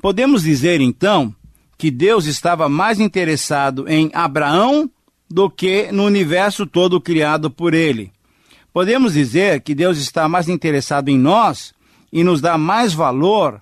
Podemos 0.01 0.45
dizer, 0.45 0.81
então, 0.81 1.35
que 1.77 1.91
Deus 1.91 2.25
estava 2.25 2.67
mais 2.67 2.99
interessado 2.99 3.87
em 3.87 4.11
Abraão 4.15 4.91
do 5.29 5.51
que 5.51 5.93
no 5.93 6.07
universo 6.07 6.65
todo 6.65 6.99
criado 6.99 7.51
por 7.51 7.75
ele. 7.75 8.11
Podemos 8.73 9.15
dizer 9.15 9.61
que 9.61 9.75
Deus 9.75 9.99
está 9.99 10.29
mais 10.29 10.49
interessado 10.49 11.09
em 11.09 11.19
nós 11.19 11.73
e 12.13 12.23
nos 12.23 12.41
dá 12.41 12.57
mais 12.57 12.93
valor, 12.93 13.61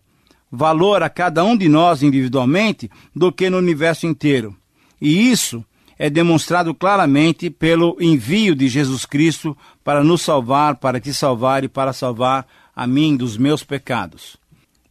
valor 0.51 1.03
a 1.03 1.09
cada 1.09 1.45
um 1.45 1.57
de 1.57 1.69
nós 1.69 2.03
individualmente, 2.03 2.91
do 3.15 3.33
que 3.33 3.49
no 3.49 3.59
universo 3.59 4.07
inteiro. 4.07 4.57
E 5.01 5.31
isso 5.31 5.65
é 5.99 6.11
demonstrado 6.11 6.75
claramente 6.75 7.49
pelo 7.49 7.97
envio 8.01 8.55
de 8.55 8.69
Jesus 8.69 9.07
Cristo 9.07 9.57
para 9.83 10.05
nos 10.05 10.23
salvar, 10.23 10.77
para 10.77 11.01
te 11.01 11.13
salvar 11.15 11.65
e 11.65 11.69
para 11.69 11.93
salvar 11.93 12.47
a 12.75 12.87
mim 12.87 13.17
dos 13.17 13.37
meus 13.37 13.65
pecados. 13.65 14.37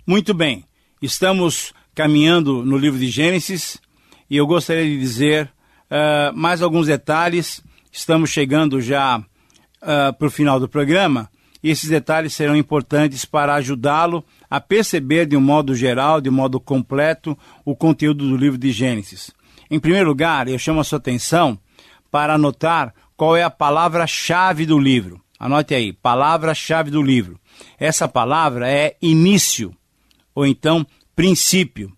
Muito 0.06 0.34
bem. 0.34 0.64
Estamos 1.02 1.74
caminhando 1.94 2.66
no 2.66 2.78
livro 2.78 3.00
de 3.00 3.08
Gênesis 3.08 3.80
e 4.30 4.38
eu 4.38 4.48
gostaria 4.48 4.84
de 4.84 5.00
dizer 5.00 5.52
uh, 5.90 6.36
mais 6.36 6.62
alguns 6.62 6.88
detalhes. 6.88 7.62
Estamos 7.92 8.32
chegando 8.32 8.82
já 8.82 9.24
uh, 9.82 10.14
para 10.14 10.28
o 10.28 10.32
final 10.32 10.60
do 10.60 10.68
programa 10.68 11.30
esses 11.70 11.90
detalhes 11.90 12.34
serão 12.34 12.56
importantes 12.56 13.26
para 13.26 13.56
ajudá-lo 13.56 14.24
a 14.50 14.62
perceber 14.62 15.26
de 15.26 15.36
um 15.36 15.42
modo 15.42 15.74
geral, 15.74 16.22
de 16.22 16.30
um 16.30 16.34
modo 16.34 16.60
completo, 16.60 17.38
o 17.64 17.76
conteúdo 17.76 18.28
do 18.28 18.38
livro 18.38 18.58
de 18.58 18.72
Gênesis. 18.72 19.32
Em 19.70 19.80
primeiro 19.80 20.08
lugar, 20.08 20.48
eu 20.48 20.60
chamo 20.60 20.80
a 20.80 20.84
sua 20.84 21.00
atenção 21.00 21.58
para 22.12 22.36
anotar 22.36 22.94
qual 23.18 23.36
é 23.36 23.42
a 23.42 23.50
palavra-chave 23.50 24.66
do 24.66 24.78
livro. 24.78 25.20
Anote 25.40 25.74
aí, 25.74 25.92
palavra-chave 25.92 26.92
do 26.92 27.02
livro. 27.02 27.40
Essa 27.80 28.08
palavra 28.08 28.70
é 28.70 28.96
início 29.02 29.76
ou 30.36 30.46
então 30.46 30.86
princípio. 31.16 31.92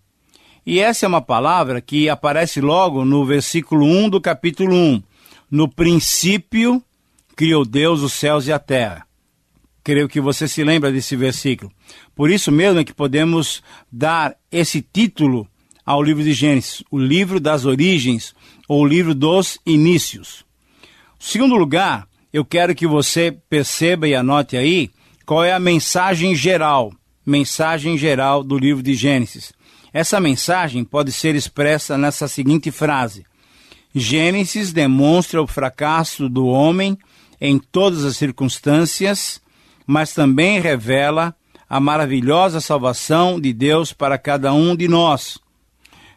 E 0.64 0.80
essa 0.80 1.04
é 1.04 1.08
uma 1.08 1.20
palavra 1.20 1.82
que 1.82 2.08
aparece 2.08 2.60
logo 2.60 3.04
no 3.04 3.24
versículo 3.24 3.84
1 3.84 4.08
do 4.08 4.20
capítulo 4.20 4.74
1. 4.74 5.02
No 5.50 5.68
princípio 5.68 6.82
criou 7.38 7.64
Deus 7.64 8.02
os 8.02 8.14
céus 8.14 8.48
e 8.48 8.52
a 8.52 8.58
terra. 8.58 9.06
Creio 9.84 10.08
que 10.08 10.20
você 10.20 10.48
se 10.48 10.64
lembra 10.64 10.90
desse 10.90 11.14
versículo. 11.14 11.70
Por 12.12 12.32
isso 12.32 12.50
mesmo 12.50 12.80
é 12.80 12.84
que 12.84 12.92
podemos 12.92 13.62
dar 13.92 14.34
esse 14.50 14.82
título 14.82 15.46
ao 15.86 16.02
livro 16.02 16.24
de 16.24 16.32
Gênesis, 16.32 16.82
o 16.90 16.98
livro 16.98 17.38
das 17.38 17.64
origens 17.64 18.34
ou 18.66 18.82
o 18.82 18.86
livro 18.86 19.14
dos 19.14 19.56
inícios. 19.64 20.44
Segundo 21.16 21.54
lugar, 21.54 22.08
eu 22.32 22.44
quero 22.44 22.74
que 22.74 22.88
você 22.88 23.30
perceba 23.48 24.08
e 24.08 24.16
anote 24.16 24.56
aí 24.56 24.90
qual 25.24 25.44
é 25.44 25.52
a 25.52 25.60
mensagem 25.60 26.34
geral 26.34 26.92
mensagem 27.24 27.96
geral 27.96 28.42
do 28.42 28.58
livro 28.58 28.82
de 28.82 28.94
Gênesis. 28.94 29.52
Essa 29.92 30.18
mensagem 30.18 30.82
pode 30.82 31.12
ser 31.12 31.36
expressa 31.36 31.96
nessa 31.96 32.26
seguinte 32.26 32.72
frase: 32.72 33.24
Gênesis 33.94 34.72
demonstra 34.72 35.40
o 35.40 35.46
fracasso 35.46 36.28
do 36.28 36.46
homem 36.46 36.98
em 37.40 37.58
todas 37.58 38.04
as 38.04 38.16
circunstâncias, 38.16 39.40
mas 39.86 40.12
também 40.12 40.60
revela 40.60 41.34
a 41.68 41.78
maravilhosa 41.78 42.60
salvação 42.60 43.40
de 43.40 43.52
Deus 43.52 43.92
para 43.92 44.18
cada 44.18 44.52
um 44.52 44.74
de 44.74 44.88
nós. 44.88 45.38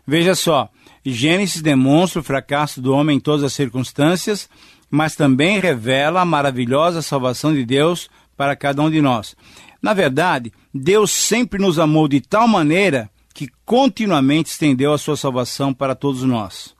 Veja 0.07 0.33
só, 0.33 0.69
Gênesis 1.05 1.61
demonstra 1.61 2.21
o 2.21 2.23
fracasso 2.23 2.81
do 2.81 2.93
homem 2.93 3.17
em 3.17 3.19
todas 3.19 3.43
as 3.43 3.53
circunstâncias, 3.53 4.49
mas 4.89 5.15
também 5.15 5.59
revela 5.59 6.21
a 6.21 6.25
maravilhosa 6.25 7.01
salvação 7.01 7.53
de 7.53 7.65
Deus 7.65 8.09
para 8.37 8.55
cada 8.55 8.81
um 8.81 8.89
de 8.89 9.01
nós. 9.01 9.35
Na 9.81 9.93
verdade, 9.93 10.51
Deus 10.73 11.11
sempre 11.11 11.59
nos 11.59 11.79
amou 11.79 12.07
de 12.07 12.21
tal 12.21 12.47
maneira 12.47 13.09
que 13.33 13.49
continuamente 13.65 14.51
estendeu 14.51 14.93
a 14.93 14.97
sua 14.97 15.17
salvação 15.17 15.73
para 15.73 15.95
todos 15.95 16.23
nós. 16.23 16.75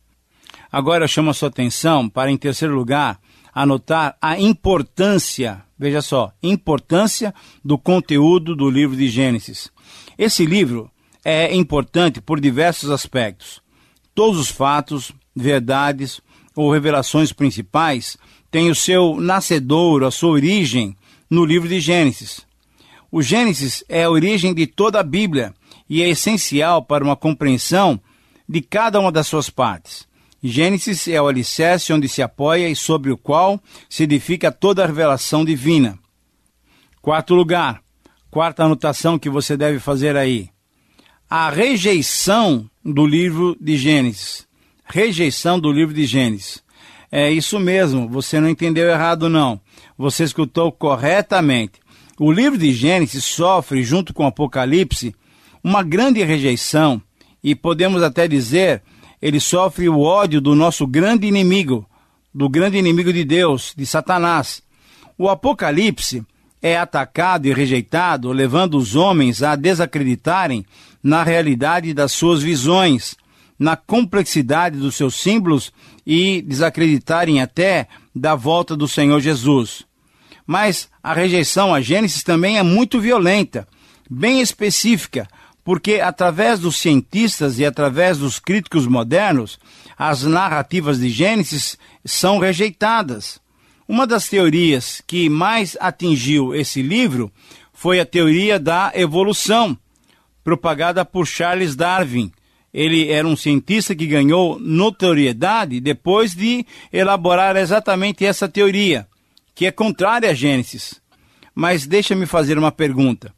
Agora 0.72 1.06
eu 1.06 1.08
chamo 1.08 1.32
a 1.32 1.34
sua 1.34 1.50
atenção 1.50 2.08
para, 2.08 2.32
em 2.32 2.38
terceiro 2.38 2.76
lugar, 2.76 3.20
a 3.54 3.66
notar 3.66 4.18
a 4.22 4.40
importância, 4.40 5.64
veja 5.78 6.02
só, 6.02 6.32
importância 6.42 7.34
do 7.64 7.78
conteúdo 7.78 8.56
do 8.56 8.70
livro 8.70 8.96
de 8.96 9.10
Gênesis. 9.10 9.72
Esse 10.18 10.46
livro 10.46 10.90
é 11.24 11.54
importante 11.56 12.22
por 12.22 12.40
diversos 12.40 12.90
aspectos. 12.90 13.62
Todos 14.16 14.40
os 14.40 14.50
fatos, 14.50 15.12
verdades 15.36 16.22
ou 16.56 16.72
revelações 16.72 17.32
principais 17.32 18.18
têm 18.50 18.70
o 18.70 18.76
seu 18.76 19.20
nascedouro, 19.20 20.06
a 20.06 20.12
sua 20.12 20.32
origem 20.32 20.96
no 21.30 21.46
livro 21.46 21.68
de 21.68 21.80
Gênesis. 21.80 22.46
O 23.12 23.22
Gênesis 23.22 23.84
é 23.90 24.04
a 24.04 24.10
origem 24.10 24.54
de 24.54 24.68
toda 24.68 25.00
a 25.00 25.04
Bíblia 25.04 25.54
e 25.90 26.02
é 26.02 26.10
essencial 26.10 26.84
para 26.84 27.04
uma 27.04 27.16
compreensão 27.16 28.00
de 28.48 28.62
cada 28.62 29.00
uma 29.00 29.12
das 29.12 29.28
suas 29.28 29.50
partes. 29.50 30.08
Gênesis 30.44 31.08
é 31.08 31.22
o 31.22 31.28
alicerce 31.28 31.94
onde 31.94 32.10
se 32.10 32.22
apoia 32.22 32.68
e 32.68 32.76
sobre 32.76 33.12
o 33.12 33.18
qual 33.18 33.62
se 33.88 34.04
edifica 34.04 34.52
toda 34.52 34.84
a 34.84 34.88
revelação 34.88 35.46
divina. 35.46 36.00
Quarto 37.02 37.36
lugar, 37.36 37.82
quarta 38.30 38.64
anotação 38.64 39.20
que 39.20 39.30
você 39.30 39.56
deve 39.56 39.80
fazer 39.80 40.16
aí. 40.18 40.50
A 41.30 41.50
rejeição 41.50 42.70
do 42.84 43.06
livro 43.06 43.56
de 43.60 43.78
Gênesis. 43.78 44.48
Rejeição 44.84 45.60
do 45.60 45.72
livro 45.72 45.94
de 45.94 46.06
Gênesis. 46.06 46.64
É 47.12 47.30
isso 47.30 47.60
mesmo, 47.60 48.08
você 48.08 48.40
não 48.40 48.50
entendeu 48.50 48.90
errado, 48.90 49.30
não. 49.30 49.60
Você 49.98 50.24
escutou 50.24 50.72
corretamente. 50.72 51.80
O 52.20 52.32
livro 52.32 52.58
de 52.58 52.74
Gênesis 52.74 53.24
sofre, 53.26 53.84
junto 53.84 54.14
com 54.14 54.24
o 54.24 54.28
Apocalipse, 54.28 55.14
uma 55.64 55.84
grande 55.84 56.24
rejeição 56.24 57.02
e 57.44 57.56
podemos 57.56 58.02
até 58.04 58.28
dizer, 58.28 58.82
ele 59.22 59.40
sofre 59.40 59.88
o 59.88 60.00
ódio 60.00 60.42
do 60.42 60.56
nosso 60.56 60.88
grande 60.88 61.28
inimigo, 61.28 61.88
do 62.34 62.50
grande 62.50 62.78
inimigo 62.78 63.14
de 63.14 63.24
Deus, 63.24 63.74
de 63.78 63.86
Satanás. 63.86 64.64
O 65.18 65.30
Apocalipse 65.30 66.26
é 66.62 66.78
atacado 66.78 67.48
e 67.48 67.54
rejeitado, 67.54 68.32
levando 68.32 68.78
os 68.78 68.96
homens 68.96 69.44
a 69.44 69.56
desacreditarem 69.56 70.66
na 71.04 71.24
realidade 71.24 71.94
das 71.94 72.12
suas 72.12 72.42
visões, 72.42 73.16
na 73.58 73.76
complexidade 73.76 74.78
dos 74.78 74.96
seus 74.96 75.16
símbolos 75.16 75.72
e 76.06 76.42
desacreditarem 76.42 77.42
até 77.42 77.88
da 78.16 78.36
volta 78.36 78.76
do 78.76 78.88
Senhor 78.88 79.20
Jesus. 79.20 79.86
Mas 80.46 80.90
a 81.04 81.14
rejeição 81.14 81.74
a 81.74 81.82
Gênesis 81.82 82.24
também 82.24 82.58
é 82.58 82.64
muito 82.64 83.00
violenta, 83.00 83.68
bem 84.10 84.42
específica, 84.42 85.28
porque 85.64 85.96
através 85.96 86.60
dos 86.60 86.78
cientistas 86.78 87.60
e 87.60 87.66
através 87.66 88.18
dos 88.18 88.40
críticos 88.40 88.88
modernos, 88.88 89.60
as 89.98 90.24
narrativas 90.24 91.00
de 91.00 91.10
Gênesis 91.10 91.78
são 92.04 92.40
rejeitadas. 92.40 93.40
Uma 93.88 94.08
das 94.08 94.28
teorias 94.28 95.02
que 95.06 95.30
mais 95.30 95.78
atingiu 95.80 96.56
esse 96.56 96.82
livro 96.82 97.32
foi 97.74 98.00
a 98.00 98.06
teoria 98.06 98.60
da 98.60 98.92
evolução, 98.96 99.78
propagada 100.44 101.06
por 101.06 101.28
Charles 101.28 101.76
Darwin. 101.76 102.32
Ele 102.74 103.10
era 103.10 103.28
um 103.28 103.36
cientista 103.36 103.94
que 103.94 104.08
ganhou 104.08 104.58
notoriedade 104.60 105.80
depois 105.80 106.34
de 106.34 106.66
elaborar 106.92 107.58
exatamente 107.58 108.26
essa 108.26 108.48
teoria, 108.48 109.08
que 109.54 109.66
é 109.66 109.72
contrária 109.72 110.30
a 110.30 110.34
Gênesis. 110.34 111.02
Mas 111.54 111.86
deixa-me 111.86 112.26
fazer 112.26 112.58
uma 112.58 112.72
pergunta. 112.72 113.34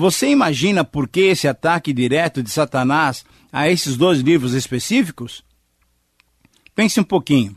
Você 0.00 0.30
imagina 0.30 0.82
por 0.82 1.06
que 1.06 1.20
esse 1.20 1.46
ataque 1.46 1.92
direto 1.92 2.42
de 2.42 2.48
Satanás 2.48 3.22
a 3.52 3.68
esses 3.68 3.98
dois 3.98 4.20
livros 4.20 4.54
específicos? 4.54 5.44
Pense 6.74 6.98
um 6.98 7.04
pouquinho. 7.04 7.54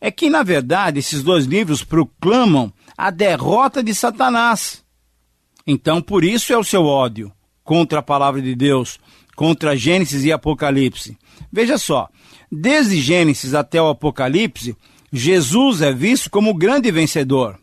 É 0.00 0.10
que, 0.10 0.30
na 0.30 0.42
verdade, 0.42 1.00
esses 1.00 1.22
dois 1.22 1.44
livros 1.44 1.84
proclamam 1.84 2.72
a 2.96 3.10
derrota 3.10 3.82
de 3.82 3.94
Satanás. 3.94 4.82
Então, 5.66 6.00
por 6.00 6.24
isso 6.24 6.50
é 6.50 6.56
o 6.56 6.64
seu 6.64 6.86
ódio 6.86 7.30
contra 7.62 7.98
a 7.98 8.02
palavra 8.02 8.40
de 8.40 8.54
Deus, 8.54 8.98
contra 9.36 9.76
Gênesis 9.76 10.24
e 10.24 10.32
Apocalipse. 10.32 11.18
Veja 11.52 11.76
só, 11.76 12.08
desde 12.50 13.02
Gênesis 13.02 13.52
até 13.52 13.82
o 13.82 13.90
Apocalipse, 13.90 14.74
Jesus 15.12 15.82
é 15.82 15.92
visto 15.92 16.30
como 16.30 16.52
o 16.52 16.56
grande 16.56 16.90
vencedor. 16.90 17.60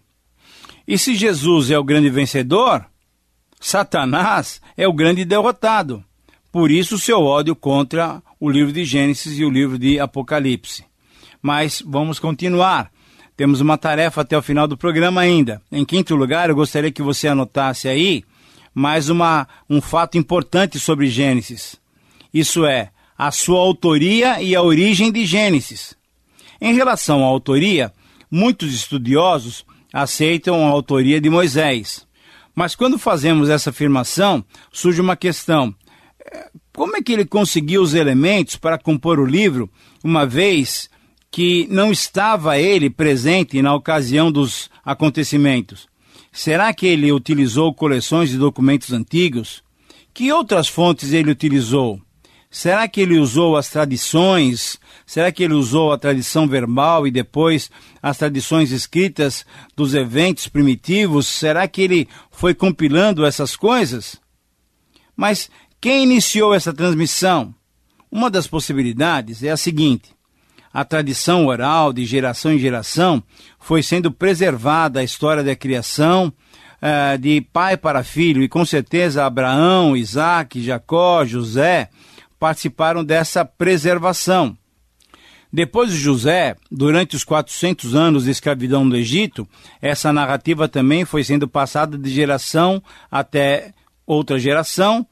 E 0.87 0.99
se 0.99 1.15
Jesus 1.15 1.71
é 1.71 1.79
o 1.79 1.83
grande 1.83 2.11
vencedor, 2.11 2.85
Satanás 3.59 4.61
é 4.75 4.87
o 4.87 4.93
grande 4.93 5.25
derrotado. 5.25 6.03
Por 6.51 6.71
isso, 6.71 6.97
seu 6.97 7.21
ódio 7.21 7.55
contra 7.55 8.21
o 8.39 8.49
livro 8.49 8.71
de 8.71 8.85
Gênesis 8.85 9.37
e 9.37 9.43
o 9.43 9.49
livro 9.49 9.77
de 9.77 9.99
Apocalipse. 9.99 10.85
Mas 11.41 11.83
vamos 11.85 12.19
continuar. 12.19 12.91
Temos 13.35 13.61
uma 13.61 13.77
tarefa 13.77 14.21
até 14.21 14.37
o 14.37 14.41
final 14.41 14.67
do 14.67 14.77
programa 14.77 15.21
ainda. 15.21 15.61
Em 15.71 15.85
quinto 15.85 16.15
lugar, 16.15 16.49
eu 16.49 16.55
gostaria 16.55 16.91
que 16.91 17.03
você 17.03 17.27
anotasse 17.27 17.87
aí 17.87 18.23
mais 18.73 19.09
uma, 19.09 19.47
um 19.69 19.81
fato 19.81 20.17
importante 20.17 20.79
sobre 20.79 21.07
Gênesis. 21.07 21.75
Isso 22.33 22.65
é, 22.65 22.89
a 23.17 23.31
sua 23.31 23.59
autoria 23.59 24.41
e 24.41 24.55
a 24.55 24.61
origem 24.61 25.11
de 25.11 25.25
Gênesis. 25.25 25.95
Em 26.59 26.73
relação 26.73 27.23
à 27.23 27.27
autoria, 27.27 27.93
muitos 28.31 28.73
estudiosos 28.73 29.65
aceitam 29.93 30.65
a 30.65 30.69
autoria 30.69 31.21
de 31.21 31.29
Moisés. 31.29 32.06
Mas 32.57 32.75
quando 32.75 32.97
fazemos 32.97 33.49
essa 33.49 33.69
afirmação, 33.69 34.43
surge 34.73 34.99
uma 34.99 35.15
questão: 35.15 35.75
é, 36.19 36.49
como 36.75 36.97
é 36.97 37.03
que 37.03 37.13
ele 37.13 37.23
conseguiu 37.23 37.83
os 37.83 37.93
elementos 37.93 38.55
para 38.55 38.79
compor 38.79 39.19
o 39.19 39.25
livro, 39.27 39.69
uma 40.03 40.25
vez 40.25 40.89
que 41.29 41.67
não 41.69 41.91
estava 41.91 42.57
ele 42.57 42.89
presente 42.89 43.61
na 43.61 43.75
ocasião 43.75 44.31
dos 44.31 44.71
acontecimentos? 44.83 45.87
Será 46.31 46.73
que 46.73 46.87
ele 46.87 47.11
utilizou 47.11 47.71
coleções 47.75 48.31
de 48.31 48.39
documentos 48.39 48.91
antigos? 48.91 49.61
Que 50.11 50.31
outras 50.31 50.67
fontes 50.67 51.13
ele 51.13 51.29
utilizou? 51.29 52.01
Será 52.49 52.87
que 52.87 53.01
ele 53.01 53.19
usou 53.19 53.57
as 53.57 53.69
tradições 53.69 54.79
Será 55.07 55.31
que 55.31 55.41
ele 55.41 55.53
usou 55.53 55.93
a 55.93 55.97
tradição 55.97 56.45
verbal 56.45 57.07
e 57.07 57.11
depois 57.11 57.71
as 58.03 58.17
tradições 58.17 58.73
escritas 58.73 59.45
dos 59.73 59.95
eventos 59.95 60.49
primitivos? 60.49 61.25
Será 61.27 61.65
que 61.65 61.81
ele 61.81 62.09
foi 62.29 62.53
compilando 62.53 63.25
essas 63.25 63.55
coisas? 63.55 64.19
Mas 65.15 65.49
quem 65.79 66.03
iniciou 66.03 66.53
essa 66.53 66.73
transmissão? 66.73 67.55
Uma 68.11 68.29
das 68.29 68.47
possibilidades 68.47 69.41
é 69.41 69.49
a 69.49 69.55
seguinte: 69.55 70.13
a 70.73 70.83
tradição 70.83 71.45
oral 71.45 71.93
de 71.93 72.05
geração 72.05 72.51
em 72.51 72.59
geração 72.59 73.23
foi 73.57 73.81
sendo 73.81 74.11
preservada 74.11 74.99
a 74.99 75.05
história 75.05 75.41
da 75.41 75.55
criação 75.55 76.33
uh, 76.81 77.17
de 77.17 77.39
pai 77.39 77.77
para 77.77 78.03
filho, 78.03 78.43
e 78.43 78.49
com 78.49 78.65
certeza 78.65 79.25
Abraão, 79.25 79.95
Isaac, 79.95 80.61
Jacó, 80.61 81.23
José 81.23 81.89
participaram 82.39 83.03
dessa 83.03 83.43
preservação. 83.43 84.57
Depois 85.51 85.91
de 85.91 85.97
José, 85.97 86.55
durante 86.69 87.15
os 87.15 87.23
400 87.23 87.95
anos 87.95 88.25
de 88.25 88.31
escravidão 88.31 88.83
no 88.83 88.95
Egito, 88.95 89.47
essa 89.81 90.11
narrativa 90.11 90.67
também 90.67 91.05
foi 91.05 91.23
sendo 91.23 91.47
passada 91.47 91.97
de 91.97 92.09
geração 92.09 92.83
até 93.09 93.73
outra 94.05 94.37
geração, 94.37 95.05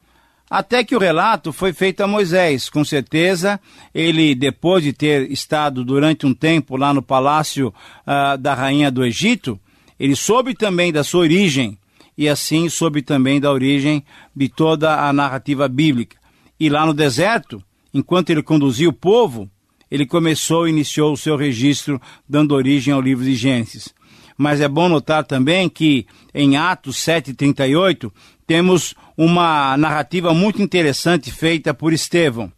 até 0.48 0.84
que 0.84 0.94
o 0.94 0.98
relato 0.98 1.52
foi 1.52 1.72
feito 1.72 2.02
a 2.02 2.06
Moisés. 2.06 2.68
Com 2.68 2.84
certeza, 2.84 3.58
ele, 3.94 4.34
depois 4.34 4.84
de 4.84 4.92
ter 4.92 5.30
estado 5.30 5.84
durante 5.84 6.26
um 6.26 6.34
tempo 6.34 6.76
lá 6.76 6.94
no 6.94 7.02
palácio 7.02 7.68
uh, 7.68 8.38
da 8.38 8.54
rainha 8.54 8.90
do 8.90 9.04
Egito, 9.04 9.58
ele 9.98 10.14
soube 10.14 10.54
também 10.54 10.92
da 10.92 11.02
sua 11.02 11.20
origem, 11.20 11.78
e 12.16 12.28
assim 12.28 12.68
soube 12.68 13.02
também 13.02 13.40
da 13.40 13.50
origem 13.50 14.04
de 14.34 14.48
toda 14.48 15.08
a 15.08 15.12
narrativa 15.12 15.66
bíblica. 15.66 16.16
E 16.58 16.68
lá 16.68 16.86
no 16.86 16.94
deserto, 16.94 17.62
enquanto 17.92 18.30
ele 18.30 18.42
conduzia 18.42 18.88
o 18.88 18.92
povo, 18.92 19.50
ele 19.90 20.06
começou 20.06 20.66
e 20.66 20.70
iniciou 20.70 21.12
o 21.12 21.16
seu 21.16 21.36
registro, 21.36 22.00
dando 22.28 22.54
origem 22.54 22.92
ao 22.92 23.00
livro 23.00 23.24
de 23.24 23.34
Gênesis. 23.34 23.94
Mas 24.36 24.60
é 24.60 24.68
bom 24.68 24.88
notar 24.88 25.24
também 25.24 25.68
que 25.68 26.06
em 26.34 26.56
Atos 26.56 26.96
7,38 26.96 28.12
temos 28.46 28.94
uma 29.16 29.76
narrativa 29.76 30.34
muito 30.34 30.60
interessante 30.60 31.30
feita 31.30 31.72
por 31.72 31.92
Estevão. 31.92 32.52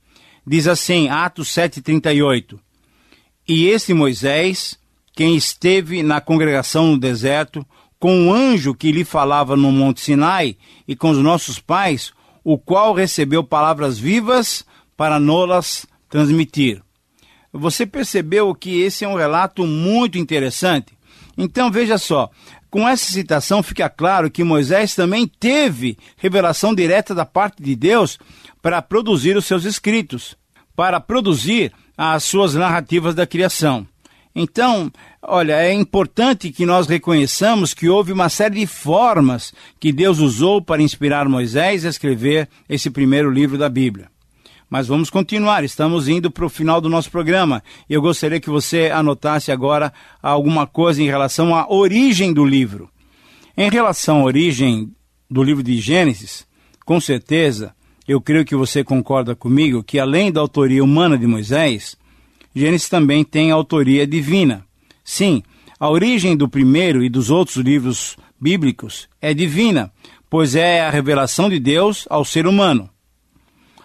Diz 0.47 0.67
assim, 0.67 1.09
Atos 1.09 1.49
7,38: 1.49 2.59
E 3.47 3.67
esse 3.67 3.95
Moisés, 3.95 4.79
quem 5.15 5.37
esteve 5.37 6.03
na 6.03 6.21
congregação 6.21 6.93
no 6.93 6.99
deserto, 6.99 7.65
com 7.99 8.29
o 8.29 8.33
anjo 8.33 8.75
que 8.75 8.91
lhe 8.91 9.05
falava 9.05 9.57
no 9.57 9.71
Monte 9.71 10.01
Sinai 10.01 10.57
e 10.87 10.97
com 10.97 11.11
os 11.11 11.19
nossos 11.19 11.59
pais, 11.59 12.13
o 12.51 12.57
qual 12.57 12.95
recebeu 12.95 13.45
palavras 13.45 13.99
vivas 13.99 14.65
para 14.97 15.21
nolas 15.21 15.87
transmitir. 16.09 16.83
Você 17.53 17.85
percebeu 17.85 18.55
que 18.55 18.81
esse 18.81 19.05
é 19.05 19.09
um 19.09 19.17
relato 19.17 19.67
muito 19.67 20.17
interessante? 20.17 20.97
Então 21.37 21.71
veja 21.71 21.99
só, 21.99 22.31
com 22.71 22.89
essa 22.89 23.13
citação 23.13 23.63
fica 23.63 23.91
claro 23.91 24.31
que 24.31 24.43
Moisés 24.43 24.95
também 24.95 25.27
teve 25.27 25.99
revelação 26.17 26.75
direta 26.75 27.15
da 27.15 27.27
parte 27.27 27.63
de 27.63 27.77
Deus 27.77 28.19
para 28.63 28.81
produzir 28.81 29.37
os 29.37 29.45
seus 29.45 29.67
escritos, 29.67 30.35
para 30.75 30.99
produzir 30.99 31.71
as 31.99 32.25
suas 32.25 32.55
narrativas 32.55 33.15
da 33.15 33.27
criação. 33.27 33.87
Então, 34.35 34.91
olha, 35.29 35.61
é 35.61 35.73
importante 35.73 36.51
que 36.51 36.65
nós 36.65 36.87
reconheçamos 36.87 37.75
que 37.75 37.89
houve 37.89 38.13
uma 38.13 38.29
série 38.29 38.61
de 38.61 38.67
formas 38.67 39.53
que 39.79 39.93
Deus 39.93 40.19
usou 40.19 40.63
para 40.63 40.83
inspirar 40.83 41.29
Moisés 41.29 41.85
a 41.85 41.89
escrever 41.89 42.49
esse 42.69 42.91
primeiro 42.91 43.31
livro 43.31 43.59
da 43.59 43.69
Bíblia. 43.69 44.09
Mas 44.71 44.87
vamos 44.87 45.09
continuar, 45.09 45.65
estamos 45.65 46.09
indo 46.09 46.31
para 46.31 46.45
o 46.45 46.51
final 46.51 46.81
do 46.81 46.91
nosso 46.91 47.11
programa. 47.11 47.63
Eu 47.89 48.03
gostaria 48.03 48.41
que 48.41 48.51
você 48.51 48.91
anotasse 48.91 49.51
agora 49.51 49.93
alguma 50.23 50.67
coisa 50.67 51.03
em 51.03 51.07
relação 51.07 51.55
à 51.55 51.71
origem 51.73 52.33
do 52.33 52.45
livro. 52.45 52.91
Em 53.57 53.71
relação 53.71 54.21
à 54.21 54.25
origem 54.25 54.93
do 55.31 55.43
livro 55.43 55.63
de 55.63 55.79
Gênesis, 55.79 56.47
com 56.85 57.01
certeza, 57.01 57.75
eu 58.07 58.21
creio 58.21 58.45
que 58.45 58.55
você 58.55 58.85
concorda 58.85 59.35
comigo 59.35 59.83
que 59.83 59.99
além 59.99 60.31
da 60.31 60.41
autoria 60.41 60.85
humana 60.85 61.17
de 61.17 61.27
Moisés, 61.27 61.97
Gênesis 62.55 62.89
também 62.89 63.25
tem 63.25 63.51
autoria 63.51 64.07
divina. 64.07 64.68
Sim, 65.11 65.43
a 65.81 65.89
origem 65.89 66.37
do 66.37 66.47
primeiro 66.47 67.03
e 67.03 67.09
dos 67.09 67.31
outros 67.31 67.57
livros 67.57 68.15
bíblicos 68.39 69.09
é 69.23 69.33
divina, 69.33 69.91
pois 70.29 70.55
é 70.55 70.83
a 70.83 70.91
revelação 70.91 71.49
de 71.49 71.59
Deus 71.59 72.07
ao 72.11 72.27
ser 72.27 72.47
humano. 72.47 72.91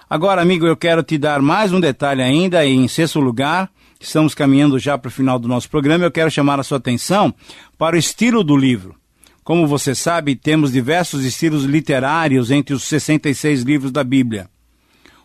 Agora, 0.09 0.41
amigo, 0.41 0.67
eu 0.67 0.75
quero 0.75 1.01
te 1.01 1.17
dar 1.17 1.41
mais 1.41 1.71
um 1.71 1.79
detalhe 1.79 2.21
ainda, 2.21 2.65
e 2.65 2.73
em 2.73 2.89
sexto 2.89 3.21
lugar, 3.21 3.71
estamos 4.01 4.35
caminhando 4.35 4.77
já 4.77 4.97
para 4.97 5.07
o 5.07 5.11
final 5.11 5.39
do 5.39 5.47
nosso 5.47 5.69
programa, 5.69 6.03
eu 6.03 6.11
quero 6.11 6.29
chamar 6.29 6.59
a 6.59 6.63
sua 6.63 6.77
atenção 6.77 7.33
para 7.77 7.95
o 7.95 7.99
estilo 7.99 8.43
do 8.43 8.57
livro. 8.57 8.93
Como 9.45 9.65
você 9.65 9.95
sabe, 9.95 10.35
temos 10.35 10.73
diversos 10.73 11.23
estilos 11.23 11.63
literários 11.63 12.51
entre 12.51 12.75
os 12.75 12.83
66 12.83 13.61
livros 13.61 13.93
da 13.93 14.03
Bíblia. 14.03 14.49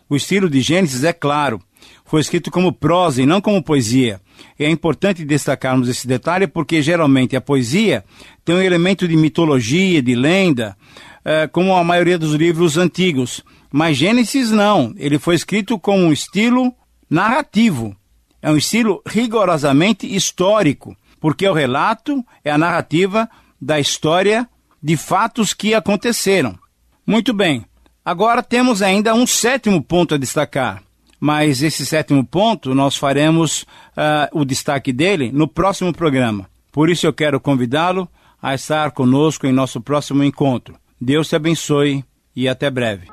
O 0.09 0.15
estilo 0.15 0.49
de 0.49 0.61
Gênesis 0.61 1.03
é 1.03 1.11
claro, 1.11 1.61
foi 2.05 2.21
escrito 2.21 2.49
como 2.49 2.73
prosa 2.73 3.21
e 3.21 3.25
não 3.25 3.41
como 3.41 3.63
poesia. 3.63 4.21
É 4.57 4.69
importante 4.69 5.23
destacarmos 5.23 5.87
esse 5.87 6.07
detalhe 6.07 6.47
porque 6.47 6.81
geralmente 6.81 7.35
a 7.35 7.41
poesia 7.41 8.03
tem 8.43 8.55
um 8.55 8.61
elemento 8.61 9.07
de 9.07 9.15
mitologia, 9.15 10.01
de 10.01 10.15
lenda, 10.15 10.75
eh, 11.23 11.47
como 11.47 11.75
a 11.75 11.83
maioria 11.83 12.17
dos 12.17 12.33
livros 12.33 12.77
antigos. 12.77 13.43
Mas 13.71 13.97
Gênesis 13.97 14.49
não, 14.49 14.93
ele 14.97 15.19
foi 15.19 15.35
escrito 15.35 15.77
com 15.77 15.99
um 15.99 16.11
estilo 16.11 16.73
narrativo. 17.09 17.95
É 18.41 18.49
um 18.49 18.57
estilo 18.57 19.01
rigorosamente 19.05 20.07
histórico, 20.13 20.95
porque 21.19 21.47
o 21.47 21.53
relato 21.53 22.23
é 22.43 22.51
a 22.51 22.57
narrativa 22.57 23.29
da 23.61 23.79
história 23.79 24.47
de 24.81 24.95
fatos 24.95 25.53
que 25.53 25.73
aconteceram. 25.73 26.57
Muito 27.05 27.33
bem, 27.33 27.65
agora 28.03 28.41
temos 28.41 28.81
ainda 28.81 29.13
um 29.13 29.27
sétimo 29.27 29.83
ponto 29.83 30.15
a 30.15 30.17
destacar, 30.17 30.81
mas 31.19 31.61
esse 31.61 31.85
sétimo 31.85 32.25
ponto 32.25 32.73
nós 32.73 32.95
faremos 32.95 33.61
uh, 33.61 34.39
o 34.39 34.45
destaque 34.45 34.93
dele 34.93 35.31
no 35.31 35.47
próximo 35.47 35.93
programa. 35.93 36.49
Por 36.71 36.89
isso 36.89 37.05
eu 37.05 37.13
quero 37.13 37.39
convidá-lo 37.39 38.07
a 38.41 38.55
estar 38.55 38.91
conosco 38.91 39.45
em 39.45 39.51
nosso 39.51 39.81
próximo 39.81 40.23
encontro. 40.23 40.75
Deus 40.99 41.27
te 41.27 41.35
abençoe 41.35 42.03
e 42.35 42.47
até 42.47 42.69
breve 42.69 43.07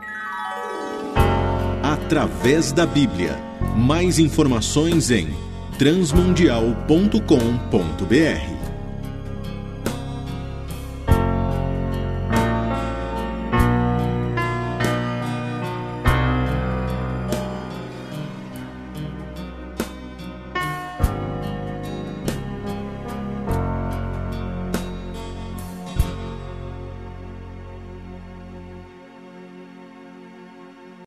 através 2.06 2.72
da 2.72 2.86
Bíblia. 2.86 3.36
Mais 3.76 4.18
informações 4.18 5.10
em 5.10 5.28
transmundial.com.br. 5.78 8.55